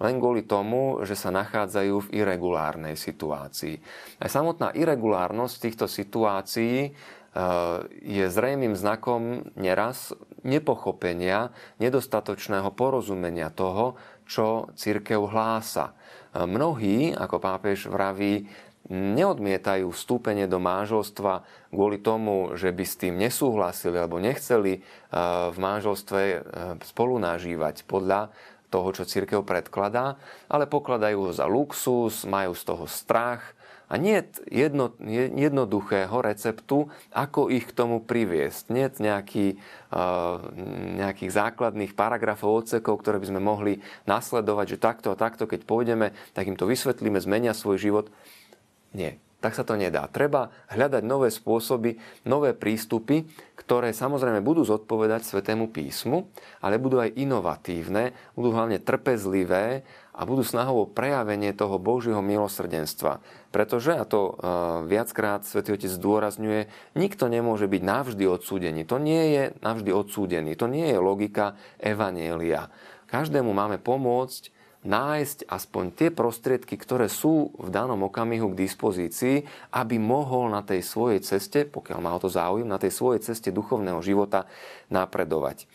len 0.00 0.18
kvôli 0.18 0.46
tomu, 0.46 1.02
že 1.04 1.18
sa 1.18 1.28
nachádzajú 1.34 2.08
v 2.08 2.12
irregulárnej 2.24 2.96
situácii. 2.96 3.76
Aj 4.18 4.30
samotná 4.30 4.72
irregulárnosť 4.72 5.54
týchto 5.62 5.86
situácií 5.86 6.76
e, 6.88 6.90
je 8.02 8.24
zrejmým 8.26 8.74
znakom 8.74 9.46
neraz 9.54 10.16
nepochopenia, 10.42 11.54
nedostatočného 11.78 12.74
porozumenia 12.74 13.52
toho, 13.54 13.94
čo 14.26 14.70
církev 14.74 15.30
hlása. 15.30 15.92
E, 15.92 16.42
mnohí, 16.42 17.14
ako 17.14 17.36
pápež 17.38 17.86
vraví, 17.86 18.50
neodmietajú 18.90 19.94
vstúpenie 19.94 20.50
do 20.50 20.58
manželstva 20.58 21.46
kvôli 21.70 22.02
tomu, 22.02 22.58
že 22.58 22.74
by 22.74 22.82
s 22.82 22.98
tým 22.98 23.14
nesúhlasili 23.14 23.94
alebo 23.94 24.18
nechceli 24.18 24.78
e, 24.78 24.80
v 25.54 25.56
manželstve 25.56 26.20
spolu 26.82 27.22
nažívať 27.22 27.86
podľa 27.86 28.34
toho, 28.72 28.88
čo 28.96 29.04
církev 29.04 29.44
predkladá, 29.44 30.16
ale 30.48 30.64
pokladajú 30.64 31.28
ho 31.28 31.32
za 31.36 31.44
luxus, 31.44 32.24
majú 32.24 32.56
z 32.56 32.62
toho 32.64 32.88
strach 32.88 33.52
a 33.92 34.00
nie 34.00 34.24
jedno, 34.48 34.96
jednoduchého 35.36 36.16
receptu, 36.24 36.88
ako 37.12 37.52
ich 37.52 37.68
k 37.68 37.76
tomu 37.76 38.00
priviesť. 38.00 38.72
Nie 38.72 38.88
nejaký, 38.88 39.60
uh, 39.92 40.40
nejakých 40.96 41.28
základných 41.28 41.92
paragrafov, 41.92 42.64
odsekov, 42.64 43.04
ktoré 43.04 43.20
by 43.20 43.28
sme 43.28 43.40
mohli 43.44 43.84
nasledovať, 44.08 44.66
že 44.72 44.80
takto 44.80 45.12
a 45.12 45.20
takto, 45.20 45.44
keď 45.44 45.68
pôjdeme, 45.68 46.16
tak 46.32 46.48
im 46.48 46.56
to 46.56 46.64
vysvetlíme, 46.64 47.20
zmenia 47.20 47.52
svoj 47.52 47.76
život. 47.76 48.06
Nie. 48.96 49.20
Tak 49.42 49.58
sa 49.58 49.66
to 49.66 49.74
nedá. 49.74 50.06
Treba 50.06 50.54
hľadať 50.70 51.02
nové 51.02 51.26
spôsoby, 51.34 51.98
nové 52.30 52.54
prístupy, 52.54 53.26
ktoré 53.58 53.90
samozrejme 53.90 54.38
budú 54.38 54.62
zodpovedať 54.62 55.26
Svetému 55.26 55.74
písmu, 55.74 56.30
ale 56.62 56.78
budú 56.78 57.02
aj 57.02 57.18
inovatívne, 57.18 58.14
budú 58.38 58.54
hlavne 58.54 58.78
trpezlivé 58.78 59.82
a 60.14 60.22
budú 60.22 60.46
snahou 60.46 60.86
o 60.86 60.90
prejavenie 60.90 61.50
toho 61.58 61.82
Božieho 61.82 62.22
milosrdenstva. 62.22 63.18
Pretože, 63.50 63.98
a 63.98 64.06
to 64.06 64.20
e, 64.30 64.32
viackrát 64.86 65.42
Svetý 65.42 65.74
Otec 65.74 65.90
zdôrazňuje, 65.90 66.94
nikto 66.94 67.26
nemôže 67.26 67.66
byť 67.66 67.82
navždy 67.82 68.24
odsúdený. 68.30 68.86
To 68.86 69.02
nie 69.02 69.34
je 69.34 69.42
navždy 69.58 69.90
odsúdený. 69.90 70.54
To 70.54 70.70
nie 70.70 70.86
je 70.86 70.98
logika 71.02 71.58
Evanielia. 71.82 72.70
Každému 73.10 73.50
máme 73.50 73.82
pomôcť 73.82 74.61
nájsť 74.82 75.46
aspoň 75.46 75.84
tie 75.94 76.08
prostriedky, 76.10 76.74
ktoré 76.74 77.06
sú 77.06 77.54
v 77.54 77.68
danom 77.70 78.10
okamihu 78.10 78.50
k 78.52 78.60
dispozícii, 78.66 79.46
aby 79.74 79.96
mohol 80.02 80.50
na 80.50 80.66
tej 80.66 80.82
svojej 80.82 81.22
ceste, 81.22 81.62
pokiaľ 81.62 81.98
má 82.02 82.10
o 82.14 82.22
to 82.22 82.26
záujem, 82.26 82.66
na 82.66 82.82
tej 82.82 82.90
svojej 82.90 83.22
ceste 83.22 83.54
duchovného 83.54 84.02
života 84.02 84.50
napredovať. 84.90 85.64
E, 85.64 85.66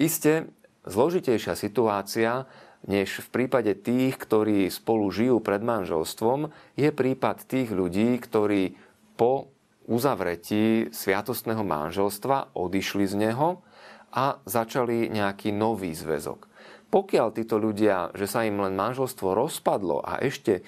Isté, 0.00 0.48
zložitejšia 0.88 1.54
situácia 1.54 2.48
než 2.82 3.22
v 3.22 3.28
prípade 3.30 3.78
tých, 3.78 4.18
ktorí 4.18 4.66
spolu 4.66 5.06
žijú 5.14 5.38
pred 5.38 5.62
manželstvom, 5.62 6.50
je 6.74 6.90
prípad 6.90 7.46
tých 7.46 7.70
ľudí, 7.70 8.18
ktorí 8.18 8.74
po 9.14 9.54
uzavretí 9.86 10.90
sviatostného 10.90 11.62
manželstva 11.62 12.54
odišli 12.58 13.04
z 13.06 13.14
neho 13.28 13.62
a 14.10 14.42
začali 14.44 15.10
nejaký 15.14 15.54
nový 15.54 15.94
zväzok. 15.94 16.51
Pokiaľ 16.92 17.32
títo 17.32 17.56
ľudia, 17.56 18.12
že 18.12 18.28
sa 18.28 18.44
im 18.44 18.60
len 18.60 18.76
manželstvo 18.76 19.32
rozpadlo 19.32 20.04
a 20.04 20.20
ešte 20.20 20.60
e, 20.60 20.62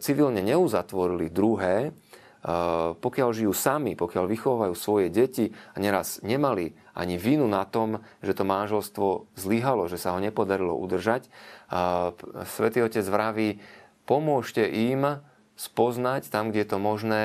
civilne 0.00 0.40
neuzatvorili 0.40 1.28
druhé, 1.28 1.92
Eh, 2.40 2.48
pokiaľ 2.96 3.36
žijú 3.36 3.52
sami, 3.52 3.92
pokiaľ 3.92 4.24
vychovajú 4.24 4.72
svoje 4.72 5.12
deti 5.12 5.52
a 5.52 5.76
neraz 5.76 6.24
nemali 6.24 6.72
ani 6.96 7.20
vinu 7.20 7.44
na 7.44 7.68
tom, 7.68 8.00
že 8.24 8.32
to 8.32 8.48
manželstvo 8.48 9.28
zlyhalo, 9.36 9.92
že 9.92 10.00
sa 10.00 10.16
ho 10.16 10.24
nepodarilo 10.24 10.72
udržať, 10.72 11.28
eh, 11.28 12.16
Svetý 12.48 12.80
Otec 12.80 13.04
vraví, 13.04 13.60
pomôžte 14.08 14.64
im 14.64 15.20
spoznať 15.60 16.32
tam, 16.32 16.48
kde 16.48 16.64
je 16.64 16.68
to 16.72 16.78
možné, 16.80 17.22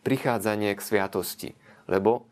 prichádzanie 0.00 0.72
k 0.72 0.80
sviatosti. 0.80 1.52
Lebo 1.84 2.24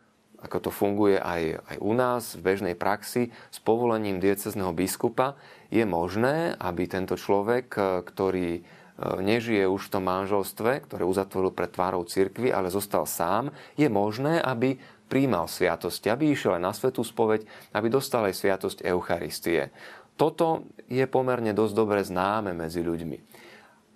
ako 0.45 0.69
to 0.69 0.71
funguje 0.71 1.17
aj, 1.17 1.65
aj 1.65 1.77
u 1.81 1.93
nás 1.97 2.37
v 2.37 2.45
bežnej 2.45 2.77
praxi, 2.77 3.33
s 3.49 3.59
povolením 3.65 4.21
diecezneho 4.21 4.77
biskupa 4.77 5.35
je 5.73 5.89
možné, 5.89 6.55
aby 6.61 6.85
tento 6.87 7.17
človek, 7.17 7.67
eh, 7.75 7.85
ktorý 8.05 8.49
E, 8.95 9.19
nežije 9.19 9.67
už 9.67 9.91
v 9.91 9.93
tom 9.99 10.05
manželstve, 10.07 10.87
ktoré 10.87 11.03
uzatvoril 11.03 11.51
pred 11.51 11.71
tvárou 11.75 12.07
cirkvy, 12.07 12.55
ale 12.55 12.71
zostal 12.71 13.11
sám, 13.11 13.51
je 13.75 13.91
možné, 13.91 14.39
aby 14.39 14.79
príjmal 15.11 15.51
sviatosti, 15.51 16.07
aby 16.07 16.31
išiel 16.31 16.59
aj 16.59 16.63
na 16.63 16.73
svetú 16.73 17.03
spoveď, 17.03 17.43
aby 17.75 17.91
dostal 17.91 18.23
aj 18.31 18.39
sviatosť 18.39 18.87
Eucharistie. 18.87 19.75
Toto 20.15 20.71
je 20.87 21.03
pomerne 21.11 21.51
dosť 21.51 21.75
dobre 21.75 22.07
známe 22.07 22.55
medzi 22.55 22.87
ľuďmi. 22.87 23.34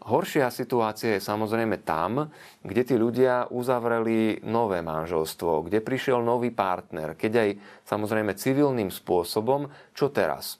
Horšia 0.09 0.49
situácia 0.49 1.21
je 1.21 1.23
samozrejme 1.23 1.85
tam, 1.85 2.33
kde 2.65 2.83
tí 2.89 2.97
ľudia 2.97 3.53
uzavreli 3.53 4.41
nové 4.49 4.81
manželstvo, 4.81 5.69
kde 5.69 5.85
prišiel 5.85 6.25
nový 6.25 6.49
partner, 6.49 7.13
keď 7.13 7.33
aj 7.37 7.51
samozrejme 7.85 8.33
civilným 8.33 8.89
spôsobom, 8.89 9.69
čo 9.93 10.09
teraz? 10.09 10.57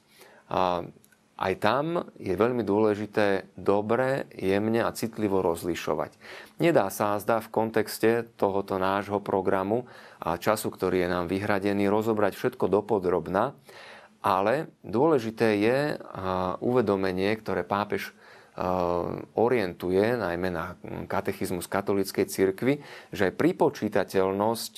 aj 1.39 1.53
tam 1.63 2.03
je 2.19 2.35
veľmi 2.35 2.67
dôležité 2.67 3.55
dobre, 3.55 4.27
jemne 4.35 4.83
a 4.83 4.91
citlivo 4.91 5.39
rozlišovať. 5.39 6.19
Nedá 6.59 6.91
sa 6.91 7.15
zdá 7.15 7.39
v 7.39 7.47
kontexte 7.47 8.27
tohoto 8.35 8.75
nášho 8.75 9.23
programu 9.23 9.87
a 10.19 10.35
času, 10.35 10.67
ktorý 10.67 11.07
je 11.07 11.09
nám 11.09 11.31
vyhradený, 11.31 11.87
rozobrať 11.87 12.35
všetko 12.35 12.67
dopodrobna, 12.67 13.55
ale 14.19 14.67
dôležité 14.83 15.55
je 15.63 15.77
uvedomenie, 16.59 17.31
ktoré 17.39 17.63
pápež 17.63 18.11
orientuje 19.39 20.17
najmä 20.19 20.49
na 20.51 20.75
katechizmus 21.07 21.71
katolíckej 21.71 22.27
cirkvi, 22.27 22.83
že 23.15 23.31
pripočítateľnosť 23.31 24.73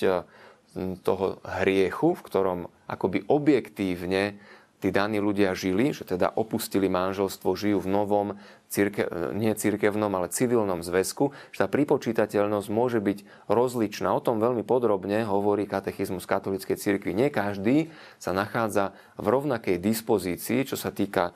toho 1.02 1.26
hriechu, 1.60 2.14
v 2.14 2.24
ktorom 2.24 2.58
akoby 2.88 3.26
objektívne 3.28 4.38
tí 4.82 4.90
daní 4.90 5.22
ľudia 5.22 5.54
žili, 5.54 5.94
že 5.94 6.02
teda 6.02 6.34
opustili 6.34 6.90
manželstvo, 6.90 7.54
žijú 7.54 7.78
v 7.78 7.88
novom, 7.88 8.28
círke, 8.66 9.06
nie 9.38 9.54
cirkevnom, 9.54 10.10
ale 10.18 10.32
civilnom 10.34 10.82
zväzku, 10.82 11.30
že 11.54 11.62
tá 11.62 11.70
pripočítateľnosť 11.70 12.68
môže 12.72 12.98
byť 12.98 13.46
rozličná. 13.46 14.10
O 14.10 14.18
tom 14.18 14.42
veľmi 14.42 14.66
podrobne 14.66 15.22
hovorí 15.22 15.70
katechizmus 15.70 16.26
katolíckej 16.26 16.74
cirkvi. 16.74 17.14
Nie 17.14 17.30
každý 17.30 17.94
sa 18.18 18.34
nachádza 18.34 18.96
v 19.14 19.26
rovnakej 19.30 19.78
dispozícii, 19.78 20.66
čo 20.66 20.74
sa 20.74 20.90
týka 20.90 21.30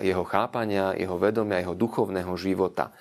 jeho 0.00 0.24
chápania, 0.24 0.96
jeho 0.96 1.20
vedomia, 1.20 1.60
jeho 1.60 1.76
duchovného 1.76 2.32
života. 2.40 2.96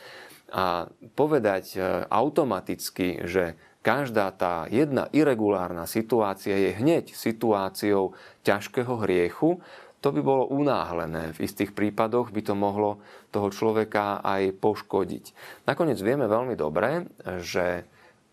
A 0.49 0.89
povedať 1.13 1.77
automaticky, 2.09 3.21
že 3.29 3.53
každá 3.79 4.31
tá 4.35 4.67
jedna 4.67 5.07
irregulárna 5.15 5.87
situácia 5.87 6.55
je 6.55 6.75
hneď 6.75 7.15
situáciou 7.15 8.13
ťažkého 8.43 8.93
hriechu, 9.05 9.63
to 9.99 10.15
by 10.15 10.23
bolo 10.23 10.47
unáhlené. 10.47 11.35
V 11.35 11.43
istých 11.43 11.75
prípadoch 11.75 12.31
by 12.31 12.41
to 12.43 12.55
mohlo 12.55 13.03
toho 13.35 13.51
človeka 13.51 14.23
aj 14.23 14.55
poškodiť. 14.55 15.35
Nakoniec 15.67 15.99
vieme 15.99 16.27
veľmi 16.27 16.55
dobre, 16.55 17.07
že 17.43 17.83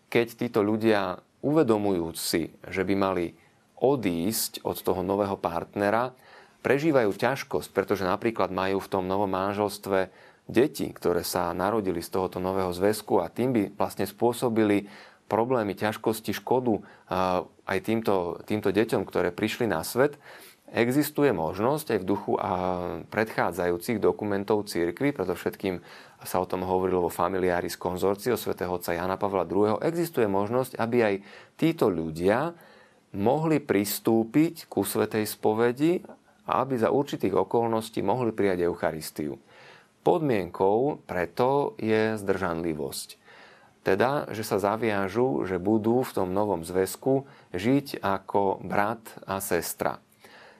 keď 0.07 0.27
títo 0.47 0.63
ľudia 0.63 1.19
uvedomujúc 1.43 2.15
si, 2.15 2.47
že 2.71 2.87
by 2.87 2.93
mali 2.95 3.35
odísť 3.83 4.63
od 4.63 4.79
toho 4.79 5.03
nového 5.03 5.35
partnera, 5.35 6.15
prežívajú 6.63 7.13
ťažkosť, 7.13 7.69
pretože 7.75 8.07
napríklad 8.07 8.49
majú 8.49 8.79
v 8.81 8.91
tom 8.91 9.03
novom 9.05 9.29
manželstve 9.29 10.09
deti, 10.47 10.87
ktoré 10.89 11.21
sa 11.27 11.51
narodili 11.51 11.99
z 11.99 12.09
tohoto 12.15 12.39
nového 12.39 12.71
zväzku 12.71 13.19
a 13.19 13.27
tým 13.27 13.51
by 13.51 13.63
vlastne 13.75 14.07
spôsobili 14.07 14.87
problémy, 15.27 15.75
ťažkosti, 15.75 16.31
škodu 16.33 16.81
aj 17.67 17.79
týmto, 17.83 18.39
týmto 18.47 18.71
deťom, 18.71 19.03
ktoré 19.03 19.35
prišli 19.35 19.67
na 19.67 19.83
svet, 19.83 20.15
existuje 20.67 21.31
možnosť 21.31 21.95
aj 21.95 21.99
v 22.03 22.07
duchu 22.07 22.33
a 22.35 22.51
predchádzajúcich 23.07 24.03
dokumentov 24.03 24.67
církvy, 24.67 25.15
predovšetkým 25.15 25.79
sa 26.23 26.43
o 26.43 26.49
tom 26.49 26.65
hovorilo 26.65 27.07
vo 27.07 27.11
Familiaris 27.13 27.79
Consortio 27.79 28.35
svätého 28.35 28.73
otca 28.73 28.91
Jana 28.91 29.15
Pavla 29.15 29.45
II. 29.45 29.79
Existuje 29.79 30.27
možnosť, 30.27 30.75
aby 30.75 30.97
aj 31.03 31.15
títo 31.55 31.87
ľudia 31.87 32.51
mohli 33.15 33.63
pristúpiť 33.63 34.67
ku 34.67 34.83
svetej 34.83 35.23
spovedi 35.23 36.03
a 36.47 36.63
aby 36.63 36.75
za 36.79 36.91
určitých 36.91 37.35
okolností 37.35 38.03
mohli 38.03 38.35
prijať 38.35 38.67
Eucharistiu. 38.67 39.39
Podmienkou 40.03 41.03
preto 41.03 41.75
je 41.79 42.15
zdržanlivosť. 42.15 43.16
Teda, 43.87 44.27
že 44.35 44.43
sa 44.43 44.59
zaviažu, 44.59 45.47
že 45.47 45.63
budú 45.63 46.03
v 46.03 46.11
tom 46.11 46.35
novom 46.35 46.67
zväzku 46.67 47.23
žiť 47.55 48.03
ako 48.03 48.59
brat 48.59 48.99
a 49.23 49.39
sestra. 49.39 50.03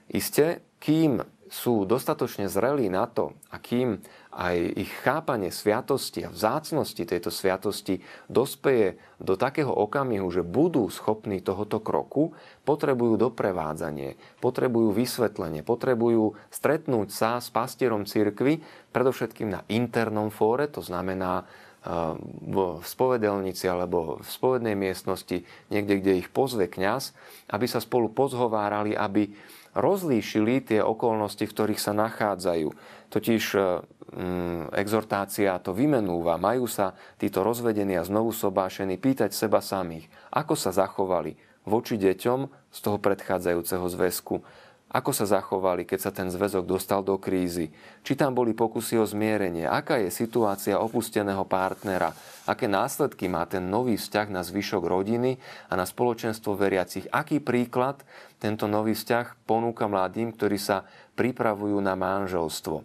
Isté, 0.07 0.63
kým 0.79 1.19
sú 1.51 1.83
dostatočne 1.83 2.47
zrelí 2.47 2.87
na 2.87 3.03
to 3.07 3.35
a 3.51 3.59
kým 3.59 3.99
aj 4.31 4.55
ich 4.79 4.91
chápanie 5.03 5.51
sviatosti 5.51 6.27
a 6.27 6.31
vzácnosti 6.31 7.03
tejto 7.03 7.27
sviatosti 7.27 8.03
dospeje 8.27 8.99
do 9.17 9.35
takého 9.35 9.71
okamihu, 9.71 10.27
že 10.29 10.47
budú 10.47 10.87
schopní 10.91 11.43
tohoto 11.43 11.83
kroku, 11.83 12.31
potrebujú 12.67 13.17
doprevádzanie, 13.17 14.15
potrebujú 14.43 14.93
vysvetlenie, 14.93 15.67
potrebujú 15.67 16.37
stretnúť 16.47 17.09
sa 17.11 17.43
s 17.43 17.51
pastierom 17.51 18.07
cirkvy, 18.07 18.61
predovšetkým 18.95 19.49
na 19.51 19.61
internom 19.71 20.29
fóre, 20.29 20.71
to 20.71 20.83
znamená 20.83 21.47
v 21.87 22.83
spovedelnici 22.83 23.63
alebo 23.71 24.19
v 24.19 24.27
spovednej 24.27 24.75
miestnosti, 24.75 25.47
niekde, 25.71 26.03
kde 26.03 26.19
ich 26.19 26.27
pozve 26.27 26.67
kňaz, 26.67 27.15
aby 27.47 27.65
sa 27.65 27.79
spolu 27.79 28.11
pozhovárali, 28.11 28.91
aby 28.91 29.31
rozlíšili 29.77 30.65
tie 30.65 30.79
okolnosti, 30.83 31.45
v 31.45 31.53
ktorých 31.53 31.79
sa 31.79 31.93
nachádzajú. 31.95 32.67
Totiž 33.07 33.43
mm, 33.53 34.73
exhortácia 34.73 35.55
to 35.63 35.71
vymenúva. 35.71 36.41
Majú 36.41 36.65
sa 36.67 36.97
títo 37.15 37.45
rozvedení 37.45 37.95
a 37.95 38.03
znovu 38.03 38.33
sobášení 38.33 38.97
pýtať 38.99 39.31
seba 39.31 39.63
samých, 39.63 40.09
ako 40.33 40.57
sa 40.57 40.73
zachovali 40.73 41.37
voči 41.63 41.95
deťom 41.95 42.39
z 42.73 42.79
toho 42.79 42.97
predchádzajúceho 42.99 43.85
zväzku 43.91 44.43
ako 44.87 45.11
sa 45.11 45.27
zachovali, 45.27 45.83
keď 45.83 45.99
sa 45.99 46.11
ten 46.15 46.31
zväzok 46.31 46.63
dostal 46.63 47.03
do 47.03 47.19
krízy? 47.19 47.75
Či 48.07 48.15
tam 48.15 48.31
boli 48.31 48.55
pokusy 48.55 48.95
o 48.95 49.03
zmierenie? 49.03 49.67
Aká 49.67 49.99
je 49.99 50.07
situácia 50.07 50.79
opusteného 50.79 51.43
partnera? 51.43 52.15
Aké 52.47 52.71
následky 52.71 53.27
má 53.27 53.43
ten 53.43 53.67
nový 53.67 53.99
vzťah 53.99 54.31
na 54.31 54.47
zvyšok 54.47 54.87
rodiny 54.87 55.35
a 55.67 55.75
na 55.75 55.83
spoločenstvo 55.83 56.55
veriacich? 56.55 57.03
Aký 57.11 57.43
príklad 57.43 57.99
tento 58.39 58.63
nový 58.71 58.95
vzťah 58.95 59.43
ponúka 59.43 59.91
mladým, 59.91 60.31
ktorí 60.31 60.55
sa 60.55 60.87
pripravujú 61.19 61.75
na 61.83 61.99
manželstvo? 61.99 62.79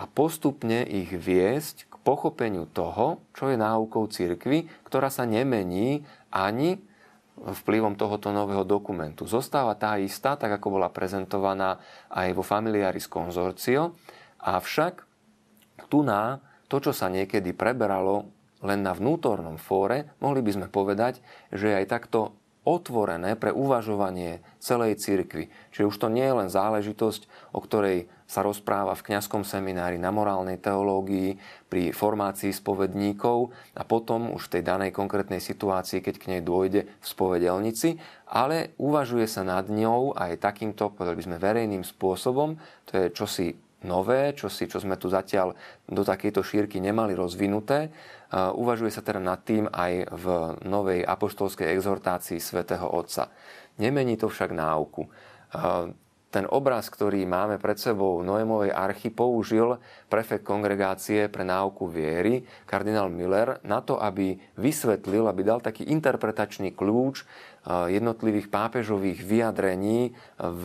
A 0.00 0.02
postupne 0.08 0.80
ich 0.88 1.12
viesť 1.12 1.92
k 1.92 1.94
pochopeniu 2.00 2.64
toho, 2.72 3.20
čo 3.36 3.52
je 3.52 3.60
náukou 3.60 4.08
cirkvy, 4.08 4.64
ktorá 4.88 5.12
sa 5.12 5.28
nemení 5.28 6.08
ani 6.32 6.80
vplyvom 7.36 7.94
tohoto 8.00 8.32
nového 8.32 8.64
dokumentu. 8.64 9.28
Zostáva 9.28 9.76
tá 9.76 10.00
istá, 10.00 10.34
tak 10.40 10.56
ako 10.56 10.80
bola 10.80 10.88
prezentovaná 10.88 11.76
aj 12.08 12.32
vo 12.32 12.40
Familiaris 12.40 13.06
Consortio, 13.06 13.96
avšak 14.40 15.04
tu 15.92 16.00
na 16.00 16.40
to, 16.66 16.80
čo 16.80 16.96
sa 16.96 17.12
niekedy 17.12 17.52
preberalo 17.52 18.32
len 18.64 18.80
na 18.80 18.96
vnútornom 18.96 19.60
fóre, 19.60 20.16
mohli 20.18 20.40
by 20.40 20.50
sme 20.56 20.66
povedať, 20.72 21.20
že 21.52 21.76
aj 21.76 21.84
takto 21.92 22.34
otvorené 22.66 23.38
pre 23.38 23.54
uvažovanie 23.54 24.42
celej 24.58 24.98
cirkvi. 24.98 25.46
Čiže 25.70 25.86
už 25.86 25.96
to 25.96 26.08
nie 26.10 26.26
je 26.26 26.34
len 26.34 26.50
záležitosť, 26.50 27.54
o 27.54 27.62
ktorej 27.62 28.10
sa 28.26 28.42
rozpráva 28.42 28.98
v 28.98 29.06
kňazskom 29.06 29.46
seminári 29.46 30.02
na 30.02 30.10
morálnej 30.10 30.58
teológii 30.58 31.38
pri 31.70 31.94
formácii 31.94 32.50
spovedníkov 32.50 33.54
a 33.78 33.86
potom 33.86 34.34
už 34.34 34.50
v 34.50 34.52
tej 34.58 34.62
danej 34.66 34.90
konkrétnej 34.90 35.38
situácii, 35.38 36.02
keď 36.02 36.14
k 36.18 36.28
nej 36.34 36.42
dôjde 36.42 36.90
v 36.90 37.06
spovedelnici, 37.06 38.02
ale 38.26 38.74
uvažuje 38.82 39.30
sa 39.30 39.46
nad 39.46 39.70
ňou 39.70 40.18
aj 40.18 40.42
takýmto, 40.42 40.90
povedali 40.90 41.22
by 41.22 41.24
sme, 41.30 41.36
verejným 41.38 41.86
spôsobom. 41.86 42.58
To 42.90 42.92
je 42.98 43.14
čosi 43.14 43.54
nové, 43.86 44.34
čo, 44.34 44.50
si, 44.50 44.66
čo 44.66 44.82
sme 44.82 44.98
tu 44.98 45.06
zatiaľ 45.06 45.54
do 45.86 46.02
takejto 46.02 46.42
šírky 46.42 46.82
nemali 46.82 47.14
rozvinuté. 47.14 47.94
Uvažuje 48.34 48.90
sa 48.90 49.06
teda 49.06 49.22
nad 49.22 49.38
tým 49.46 49.70
aj 49.70 49.92
v 50.10 50.26
novej 50.66 51.06
apoštolskej 51.06 51.70
exhortácii 51.78 52.42
svätého 52.42 52.90
Otca. 52.90 53.30
Nemení 53.78 54.18
to 54.18 54.26
však 54.26 54.50
náuku. 54.50 55.06
Ten 56.26 56.44
obraz, 56.50 56.90
ktorý 56.90 57.22
máme 57.24 57.56
pred 57.56 57.78
sebou 57.78 58.20
v 58.20 58.26
Noémovej 58.26 58.74
archy, 58.74 59.08
použil 59.14 59.78
prefekt 60.10 60.44
kongregácie 60.44 61.30
pre 61.30 61.46
náuku 61.46 61.86
viery, 61.86 62.42
kardinál 62.66 63.08
Miller, 63.08 63.62
na 63.62 63.80
to, 63.80 63.96
aby 63.96 64.36
vysvetlil, 64.58 65.30
aby 65.30 65.46
dal 65.46 65.62
taký 65.62 65.86
interpretačný 65.86 66.74
kľúč 66.74 67.24
jednotlivých 67.66 68.52
pápežových 68.52 69.22
vyjadrení 69.22 70.12
v 70.36 70.64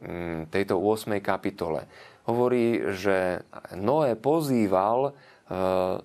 mm, 0.00 0.50
tejto 0.50 0.80
8. 0.80 1.20
kapitole 1.22 1.86
hovorí, 2.26 2.94
že 2.94 3.42
Noé 3.74 4.14
pozýval 4.14 5.14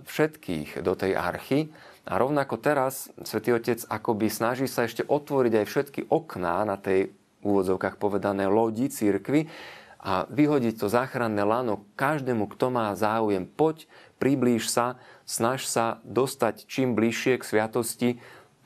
všetkých 0.03 0.83
do 0.83 0.93
tej 0.97 1.15
archy 1.15 1.71
a 2.07 2.19
rovnako 2.19 2.59
teraz 2.59 3.11
Svetý 3.23 3.55
Otec 3.55 3.83
akoby 3.87 4.27
snaží 4.27 4.67
sa 4.67 4.83
ešte 4.83 5.03
otvoriť 5.07 5.53
aj 5.63 5.65
všetky 5.67 6.01
okná 6.07 6.67
na 6.67 6.75
tej 6.79 7.11
úvodzovkách 7.43 7.95
povedané 7.95 8.47
lodi 8.47 8.91
církvy 8.91 9.47
a 10.03 10.27
vyhodiť 10.29 10.79
to 10.79 10.87
záchranné 10.87 11.41
lano 11.41 11.83
každému, 11.99 12.47
kto 12.53 12.69
má 12.69 12.93
záujem. 12.93 13.43
Poď, 13.43 13.89
priblíž 14.21 14.69
sa, 14.69 15.01
snaž 15.27 15.67
sa 15.67 15.99
dostať 16.05 16.69
čím 16.69 16.93
bližšie 16.93 17.41
k 17.41 17.43
sviatosti, 17.43 18.09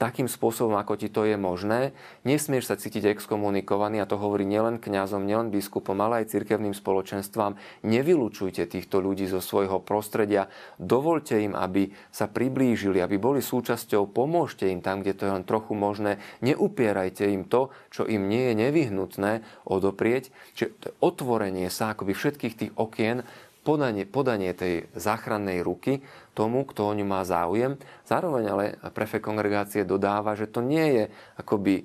takým 0.02 0.26
spôsobom, 0.26 0.74
ako 0.82 0.98
ti 0.98 1.14
to 1.14 1.30
je 1.30 1.38
možné. 1.38 1.94
Nesmieš 2.26 2.74
sa 2.74 2.76
cítiť 2.82 3.14
exkomunikovaný, 3.14 4.02
a 4.02 4.10
to 4.10 4.18
hovorí 4.18 4.50
nielen 4.50 4.82
kňazom, 4.82 5.30
nielen 5.30 5.54
biskupom, 5.54 5.94
ale 6.02 6.26
aj 6.26 6.34
cirkevným 6.34 6.74
spoločenstvám. 6.74 7.54
Nevylučujte 7.86 8.66
týchto 8.66 8.98
ľudí 8.98 9.30
zo 9.30 9.38
svojho 9.38 9.78
prostredia. 9.86 10.50
Dovolte 10.82 11.38
im, 11.38 11.54
aby 11.54 11.94
sa 12.10 12.26
priblížili, 12.26 12.98
aby 12.98 13.22
boli 13.22 13.46
súčasťou. 13.46 14.10
Pomôžte 14.10 14.66
im 14.66 14.82
tam, 14.82 15.06
kde 15.06 15.14
to 15.14 15.30
je 15.30 15.36
len 15.38 15.46
trochu 15.46 15.78
možné. 15.78 16.18
Neupierajte 16.42 17.30
im 17.30 17.46
to, 17.46 17.70
čo 17.94 18.10
im 18.10 18.26
nie 18.26 18.50
je 18.50 18.58
nevyhnutné 18.58 19.46
odoprieť. 19.70 20.34
Čiže 20.58 20.98
otvorenie 20.98 21.70
sa 21.70 21.94
akoby 21.94 22.18
všetkých 22.18 22.58
tých 22.58 22.72
okien 22.74 23.22
podanie, 23.62 24.10
podanie 24.10 24.52
tej 24.58 24.90
záchrannej 24.98 25.62
ruky 25.62 26.02
tomu, 26.34 26.66
kto 26.66 26.92
o 26.92 26.96
ňu 26.98 27.06
má 27.06 27.22
záujem. 27.22 27.78
Zároveň 28.10 28.44
ale 28.50 28.66
prefekt 28.94 29.26
kongregácie 29.26 29.86
dodáva, 29.86 30.34
že 30.34 30.50
to 30.50 30.66
nie 30.66 30.86
je 30.98 31.04
akoby 31.38 31.76
e, 31.82 31.84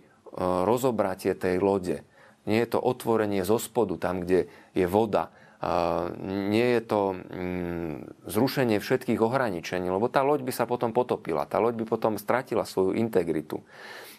rozobratie 0.65 1.37
tej 1.37 1.61
lode. 1.61 2.01
Nie 2.49 2.65
je 2.65 2.79
to 2.79 2.81
otvorenie 2.81 3.45
zo 3.45 3.61
spodu, 3.61 4.01
tam, 4.01 4.25
kde 4.25 4.49
je 4.73 4.87
voda. 4.89 5.29
E, 5.29 5.31
nie 6.49 6.81
je 6.81 6.83
to 6.83 7.01
mm, 7.13 7.95
zrušenie 8.25 8.81
všetkých 8.81 9.21
ohraničení, 9.21 9.93
lebo 9.93 10.09
tá 10.09 10.25
loď 10.25 10.49
by 10.49 10.53
sa 10.57 10.65
potom 10.65 10.97
potopila. 10.97 11.45
Tá 11.45 11.61
loď 11.61 11.77
by 11.81 11.85
potom 11.85 12.17
stratila 12.17 12.65
svoju 12.65 12.97
integritu. 12.97 13.61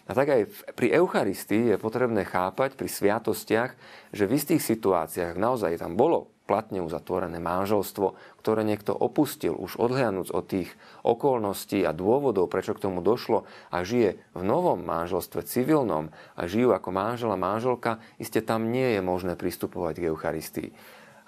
A 0.08 0.16
tak 0.16 0.32
aj 0.32 0.42
pri 0.72 0.96
Eucharistii 0.96 1.74
je 1.74 1.76
potrebné 1.76 2.24
chápať 2.24 2.80
pri 2.80 2.88
sviatostiach, 2.88 3.70
že 4.16 4.24
v 4.24 4.40
istých 4.40 4.64
situáciách 4.64 5.36
naozaj 5.36 5.84
tam 5.84 6.00
bolo 6.00 6.37
platne 6.48 6.80
uzatvorené 6.80 7.36
manželstvo, 7.36 8.16
ktoré 8.40 8.64
niekto 8.64 8.96
opustil, 8.96 9.52
už 9.52 9.76
odhľadnúc 9.76 10.32
od 10.32 10.44
tých 10.48 10.72
okolností 11.04 11.84
a 11.84 11.92
dôvodov, 11.92 12.48
prečo 12.48 12.72
k 12.72 12.88
tomu 12.88 13.04
došlo 13.04 13.44
a 13.68 13.84
žije 13.84 14.16
v 14.32 14.42
novom 14.42 14.80
manželstve 14.80 15.44
civilnom 15.44 16.08
a 16.32 16.48
žijú 16.48 16.72
ako 16.72 16.88
manžel 16.88 17.28
a 17.28 17.36
manželka, 17.36 18.00
iste 18.16 18.40
tam 18.40 18.72
nie 18.72 18.96
je 18.96 19.00
možné 19.04 19.36
pristupovať 19.36 20.00
k 20.00 20.08
Eucharistii. 20.08 20.70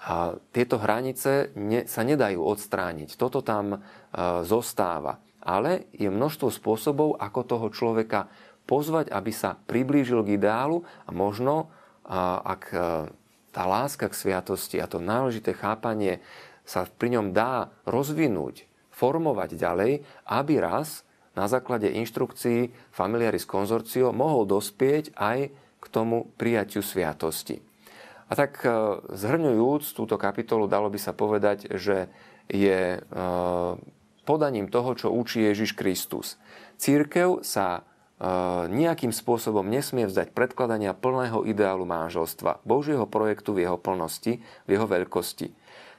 A 0.01 0.33
tieto 0.49 0.81
hranice 0.81 1.53
ne, 1.53 1.85
sa 1.85 2.01
nedajú 2.01 2.41
odstrániť. 2.41 3.13
Toto 3.21 3.45
tam 3.45 3.77
e, 3.77 3.79
zostáva. 4.41 5.21
Ale 5.37 5.85
je 5.93 6.09
množstvo 6.09 6.49
spôsobov, 6.49 7.21
ako 7.21 7.39
toho 7.45 7.67
človeka 7.69 8.25
pozvať, 8.65 9.13
aby 9.13 9.29
sa 9.29 9.53
priblížil 9.53 10.25
k 10.25 10.41
ideálu 10.41 10.81
a 11.05 11.13
možno, 11.13 11.69
a, 12.01 12.41
ak 12.41 12.63
e, 12.73 12.77
tá 13.51 13.67
láska 13.67 14.07
k 14.07 14.15
sviatosti 14.15 14.79
a 14.79 14.87
to 14.87 14.97
náležité 14.97 15.51
chápanie 15.51 16.23
sa 16.63 16.87
pri 16.87 17.19
ňom 17.19 17.35
dá 17.35 17.71
rozvinúť, 17.83 18.65
formovať 18.95 19.59
ďalej, 19.59 19.91
aby 20.27 20.53
raz 20.59 21.03
na 21.35 21.47
základe 21.47 21.87
inštrukcií 21.91 22.71
Familiaris 22.91 23.47
Consortio 23.47 24.11
mohol 24.11 24.47
dospieť 24.47 25.15
aj 25.15 25.51
k 25.81 25.85
tomu 25.87 26.31
prijatiu 26.35 26.83
sviatosti. 26.83 27.63
A 28.31 28.37
tak 28.37 28.63
e, 28.63 28.71
zhrňujúc 29.11 29.83
túto 29.91 30.15
kapitolu, 30.15 30.69
dalo 30.69 30.87
by 30.87 30.99
sa 30.99 31.11
povedať, 31.11 31.67
že 31.75 32.07
je 32.47 32.95
e, 32.95 32.99
podaním 34.23 34.71
toho, 34.71 34.95
čo 34.95 35.11
učí 35.11 35.43
Ježiš 35.43 35.75
Kristus. 35.75 36.39
Církev 36.79 37.43
sa 37.43 37.83
nejakým 38.69 39.09
spôsobom 39.09 39.65
nesmie 39.65 40.05
vzdať 40.05 40.37
predkladania 40.37 40.93
plného 40.93 41.41
ideálu 41.41 41.89
manželstva, 41.89 42.61
Božieho 42.61 43.09
projektu 43.09 43.57
v 43.57 43.65
jeho 43.65 43.81
plnosti, 43.81 44.37
v 44.39 44.69
jeho 44.69 44.85
veľkosti. 44.85 45.49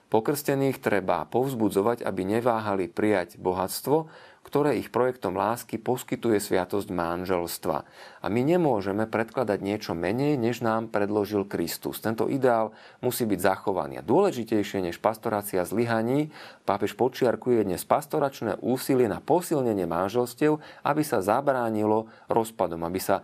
Pokrstených 0.07 0.79
treba 0.79 1.25
povzbudzovať, 1.27 2.05
aby 2.05 2.23
neváhali 2.23 2.87
prijať 2.87 3.41
bohatstvo, 3.41 4.13
ktoré 4.43 4.77
ich 4.77 4.91
projektom 4.91 5.39
lásky 5.39 5.79
poskytuje 5.79 6.43
sviatosť 6.43 6.91
manželstva. 6.91 7.79
A 8.21 8.27
my 8.27 8.41
nemôžeme 8.43 9.07
predkladať 9.07 9.59
niečo 9.63 9.93
menej, 9.95 10.35
než 10.35 10.61
nám 10.67 10.91
predložil 10.91 11.47
Kristus. 11.47 12.03
Tento 12.03 12.27
ideál 12.27 12.75
musí 13.01 13.23
byť 13.23 13.39
zachovaný. 13.39 14.03
A 14.03 14.07
dôležitejšie 14.07 14.83
než 14.83 14.99
pastorácia 14.99 15.63
zlyhaní, 15.63 16.35
pápež 16.67 16.99
počiarkuje 16.99 17.63
dnes 17.63 17.87
pastoračné 17.87 18.59
úsilie 18.59 19.07
na 19.07 19.23
posilnenie 19.23 19.87
manželstiev, 19.87 20.59
aby 20.83 21.03
sa 21.07 21.23
zabránilo 21.23 22.11
rozpadom, 22.27 22.83
aby 22.83 22.99
sa 22.99 23.23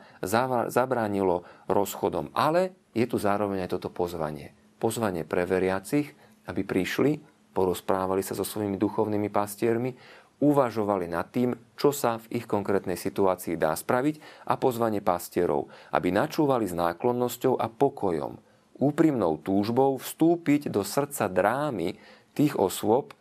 zabránilo 0.71 1.43
rozchodom. 1.67 2.31
Ale 2.33 2.73
je 2.95 3.05
tu 3.11 3.19
zároveň 3.19 3.67
aj 3.67 3.75
toto 3.75 3.91
pozvanie. 3.91 4.55
Pozvanie 4.79 5.27
pre 5.27 5.43
veriacich, 5.43 6.15
aby 6.47 6.63
prišli, 6.63 7.19
porozprávali 7.53 8.23
sa 8.23 8.39
so 8.39 8.47
svojimi 8.47 8.79
duchovnými 8.79 9.27
pastiermi, 9.35 9.99
uvažovali 10.39 11.11
nad 11.11 11.27
tým, 11.31 11.55
čo 11.75 11.91
sa 11.91 12.23
v 12.23 12.43
ich 12.43 12.47
konkrétnej 12.47 12.95
situácii 12.95 13.59
dá 13.59 13.75
spraviť 13.75 14.47
a 14.47 14.55
pozvanie 14.55 15.03
pastierov, 15.03 15.71
aby 15.91 16.15
načúvali 16.15 16.67
s 16.67 16.75
náklonnosťou 16.75 17.59
a 17.59 17.67
pokojom, 17.67 18.39
úprimnou 18.79 19.43
túžbou 19.43 19.99
vstúpiť 19.99 20.71
do 20.71 20.87
srdca 20.87 21.27
drámy 21.27 21.99
tých 22.39 22.55
osôb 22.55 23.15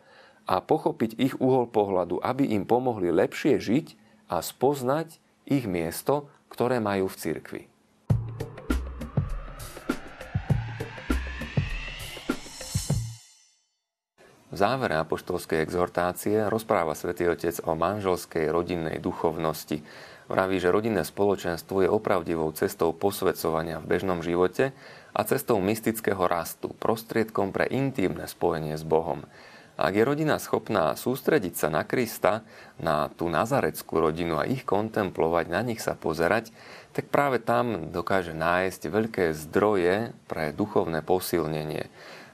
a 0.48 0.62
pochopiť 0.62 1.18
ich 1.18 1.34
uhol 1.42 1.68
pohľadu, 1.68 2.22
aby 2.22 2.54
im 2.54 2.64
pomohli 2.64 3.10
lepšie 3.10 3.58
žiť 3.58 3.86
a 4.30 4.40
spoznať 4.40 5.18
ich 5.50 5.66
miesto, 5.66 6.30
ktoré 6.48 6.78
majú 6.80 7.10
v 7.10 7.18
cirkvi. 7.18 7.62
Závere 14.52 14.96
apoštolskej 15.00 15.64
exhortácie 15.64 16.48
rozpráva 16.48 16.96
svätý 16.96 17.28
Otec 17.28 17.60
o 17.64 17.76
manželskej 17.76 18.48
rodinnej 18.48 18.98
duchovnosti. 19.00 19.84
Vraví, 20.28 20.60
že 20.60 20.68
rodinné 20.68 21.08
spoločenstvo 21.08 21.84
je 21.84 21.88
opravdivou 21.88 22.52
cestou 22.52 22.92
posvedcovania 22.92 23.80
v 23.80 23.88
bežnom 23.88 24.20
živote 24.20 24.76
a 25.16 25.20
cestou 25.24 25.56
mystického 25.60 26.20
rastu, 26.28 26.76
prostriedkom 26.76 27.48
pre 27.48 27.64
intímne 27.72 28.28
spojenie 28.28 28.76
s 28.76 28.84
Bohom. 28.84 29.24
Ak 29.78 29.94
je 29.94 30.02
rodina 30.02 30.42
schopná 30.42 30.98
sústrediť 30.98 31.54
sa 31.54 31.68
na 31.70 31.86
Krista, 31.86 32.42
na 32.82 33.06
tú 33.14 33.30
nazareckú 33.30 34.02
rodinu 34.02 34.36
a 34.36 34.44
ich 34.44 34.66
kontemplovať, 34.66 35.46
na 35.54 35.62
nich 35.62 35.78
sa 35.78 35.94
pozerať, 35.94 36.50
tak 36.90 37.06
práve 37.14 37.38
tam 37.38 37.94
dokáže 37.94 38.34
nájsť 38.34 38.82
veľké 38.90 39.24
zdroje 39.38 40.10
pre 40.26 40.50
duchovné 40.50 40.98
posilnenie. 41.06 41.86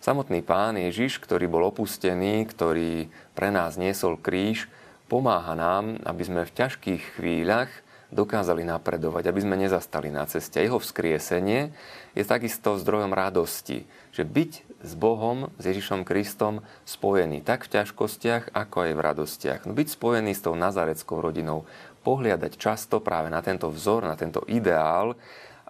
Samotný 0.04 0.44
pán 0.44 0.76
Ježiš, 0.76 1.16
ktorý 1.16 1.48
bol 1.48 1.64
opustený, 1.72 2.44
ktorý 2.52 3.08
pre 3.32 3.48
nás 3.48 3.80
niesol 3.80 4.20
kríž, 4.20 4.68
pomáha 5.08 5.56
nám, 5.56 5.96
aby 6.04 6.20
sme 6.20 6.44
v 6.44 6.52
ťažkých 6.60 7.16
chvíľach 7.16 7.72
dokázali 8.12 8.68
napredovať, 8.68 9.32
aby 9.32 9.40
sme 9.40 9.56
nezastali 9.56 10.12
na 10.12 10.28
ceste. 10.28 10.60
Jeho 10.60 10.76
vzkriesenie 10.76 11.72
je 12.12 12.20
takisto 12.20 12.76
zdrojom 12.76 13.16
radosti, 13.16 13.88
že 14.12 14.28
byť 14.28 14.84
s 14.84 14.92
Bohom, 14.92 15.48
s 15.56 15.72
Ježišom 15.72 16.04
Kristom 16.04 16.60
spojený 16.84 17.40
tak 17.40 17.64
v 17.64 17.80
ťažkostiach, 17.80 18.52
ako 18.52 18.76
aj 18.84 18.92
v 18.92 19.04
radostiach. 19.08 19.60
No 19.64 19.72
byť 19.72 19.88
spojený 19.88 20.36
s 20.36 20.44
tou 20.44 20.52
nazareckou 20.52 21.24
rodinou, 21.24 21.64
pohliadať 22.04 22.60
často 22.60 23.00
práve 23.00 23.32
na 23.32 23.40
tento 23.40 23.72
vzor, 23.72 24.04
na 24.04 24.20
tento 24.20 24.44
ideál 24.52 25.16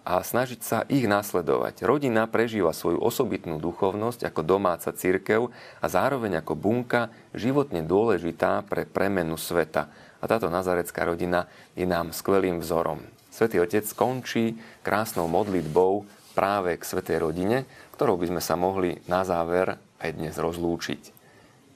a 0.05 0.21
snažiť 0.21 0.61
sa 0.61 0.85
ich 0.85 1.09
nasledovať. 1.09 1.81
Rodina 1.81 2.29
prežíva 2.29 2.77
svoju 2.77 3.01
osobitnú 3.01 3.57
duchovnosť 3.57 4.29
ako 4.29 4.41
domáca 4.45 4.93
církev 4.93 5.49
a 5.81 5.85
zároveň 5.89 6.45
ako 6.45 6.53
bunka 6.53 7.09
životne 7.33 7.81
dôležitá 7.81 8.61
pre 8.69 8.85
premenu 8.85 9.33
sveta. 9.33 9.89
A 10.21 10.29
táto 10.29 10.53
nazarecká 10.53 11.09
rodina 11.09 11.49
je 11.73 11.89
nám 11.89 12.13
skvelým 12.13 12.61
vzorom. 12.61 13.01
Svetý 13.33 13.57
Otec 13.59 13.83
skončí 13.83 14.55
krásnou 14.85 15.25
modlitbou 15.25 16.05
práve 16.37 16.77
k 16.77 16.85
Svetej 16.85 17.25
rodine, 17.25 17.65
ktorou 17.97 18.21
by 18.21 18.31
sme 18.31 18.41
sa 18.45 18.55
mohli 18.55 19.01
na 19.09 19.25
záver 19.25 19.75
aj 19.99 20.09
dnes 20.15 20.37
rozlúčiť. 20.37 21.01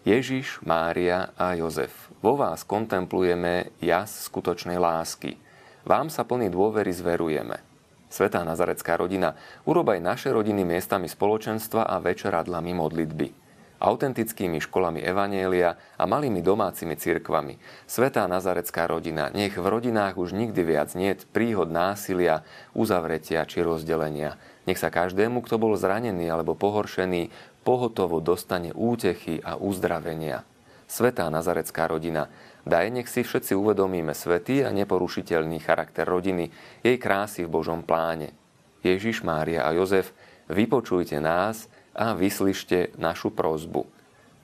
Ježiš, 0.07 0.63
Mária 0.63 1.35
a 1.35 1.57
Jozef, 1.59 1.91
vo 2.23 2.39
vás 2.39 2.63
kontemplujeme 2.63 3.75
jas 3.83 4.31
skutočnej 4.31 4.79
lásky. 4.79 5.35
Vám 5.83 6.07
sa 6.07 6.23
plný 6.23 6.47
dôvery 6.47 6.93
zverujeme. 6.95 7.68
Svetá 8.09 8.41
nazarecká 8.41 8.97
rodina, 8.97 9.37
urob 9.69 9.93
aj 9.93 10.01
naše 10.01 10.29
rodiny 10.33 10.65
miestami 10.65 11.05
spoločenstva 11.05 11.85
a 11.85 12.01
večeradlami 12.01 12.73
modlitby 12.73 13.49
autentickými 13.79 14.59
školami 14.59 14.99
Evanielia 14.99 15.79
a 15.95 16.03
malými 16.03 16.43
domácimi 16.43 16.99
cirkvami. 16.99 17.55
Svetá 17.87 18.27
nazarecká 18.27 18.85
rodina, 18.85 19.31
nech 19.31 19.55
v 19.55 19.63
rodinách 19.65 20.19
už 20.19 20.35
nikdy 20.35 20.61
viac 20.67 20.91
nie 20.93 21.15
príhod 21.31 21.71
násilia, 21.71 22.43
uzavretia 22.75 23.47
či 23.47 23.63
rozdelenia. 23.63 24.35
Nech 24.67 24.77
sa 24.77 24.91
každému, 24.91 25.41
kto 25.47 25.55
bol 25.57 25.73
zranený 25.79 26.27
alebo 26.27 26.59
pohoršený, 26.59 27.31
pohotovo 27.63 28.19
dostane 28.19 28.75
útechy 28.75 29.39
a 29.41 29.55
uzdravenia. 29.55 30.43
Svetá 30.89 31.29
nazarecká 31.31 31.87
rodina, 31.87 32.27
daj 32.65 32.91
nech 32.91 33.07
si 33.11 33.23
všetci 33.23 33.55
uvedomíme 33.55 34.11
svetý 34.11 34.63
a 34.65 34.73
neporušiteľný 34.73 35.59
charakter 35.61 36.07
rodiny, 36.07 36.49
jej 36.81 36.97
krásy 36.99 37.45
v 37.45 37.53
Božom 37.53 37.83
pláne. 37.85 38.35
Ježiš, 38.81 39.27
Mária 39.27 39.67
a 39.67 39.75
Jozef, 39.75 40.15
vypočujte 40.47 41.19
nás, 41.19 41.67
a 41.99 42.15
vyslyšte 42.15 42.95
našu 42.95 43.35
prozbu. 43.35 43.83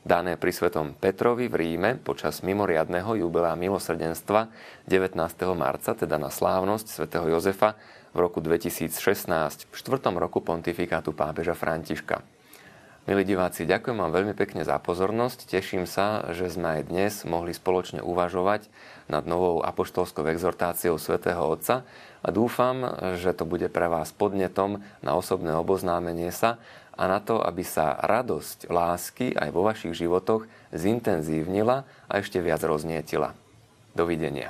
Dané 0.06 0.38
pri 0.38 0.54
svetom 0.54 0.94
Petrovi 0.94 1.50
v 1.50 1.56
Ríme 1.56 1.98
počas 1.98 2.46
mimoriadného 2.46 3.18
jubilea 3.26 3.58
milosrdenstva 3.58 4.52
19. 4.86 5.18
marca, 5.58 5.98
teda 5.98 6.22
na 6.22 6.30
slávnosť 6.30 6.86
svätého 6.86 7.26
Jozefa 7.32 7.74
v 8.14 8.18
roku 8.22 8.38
2016, 8.38 9.66
v 9.66 9.74
4. 9.74 10.14
roku 10.14 10.46
pontifikátu 10.46 11.10
pápeža 11.10 11.58
Františka. 11.58 12.35
Milí 13.06 13.22
diváci, 13.22 13.70
ďakujem 13.70 14.02
vám 14.02 14.10
veľmi 14.10 14.34
pekne 14.34 14.66
za 14.66 14.82
pozornosť. 14.82 15.46
Teším 15.46 15.86
sa, 15.86 16.26
že 16.34 16.50
sme 16.50 16.82
aj 16.82 16.90
dnes 16.90 17.14
mohli 17.22 17.54
spoločne 17.54 18.02
uvažovať 18.02 18.66
nad 19.06 19.30
novou 19.30 19.62
apoštolskou 19.62 20.26
exhortáciou 20.26 20.98
svätého 20.98 21.38
Otca 21.38 21.86
a 22.26 22.28
dúfam, 22.34 22.98
že 23.14 23.38
to 23.38 23.46
bude 23.46 23.70
pre 23.70 23.86
vás 23.86 24.10
podnetom 24.10 24.82
na 25.06 25.14
osobné 25.14 25.54
oboznámenie 25.54 26.34
sa 26.34 26.58
a 26.98 27.06
na 27.06 27.22
to, 27.22 27.38
aby 27.46 27.62
sa 27.62 27.94
radosť 27.94 28.74
lásky 28.74 29.38
aj 29.38 29.54
vo 29.54 29.62
vašich 29.70 29.94
životoch 29.94 30.50
zintenzívnila 30.74 31.86
a 32.10 32.14
ešte 32.18 32.42
viac 32.42 32.66
roznietila. 32.66 33.38
Dovidenia. 33.94 34.50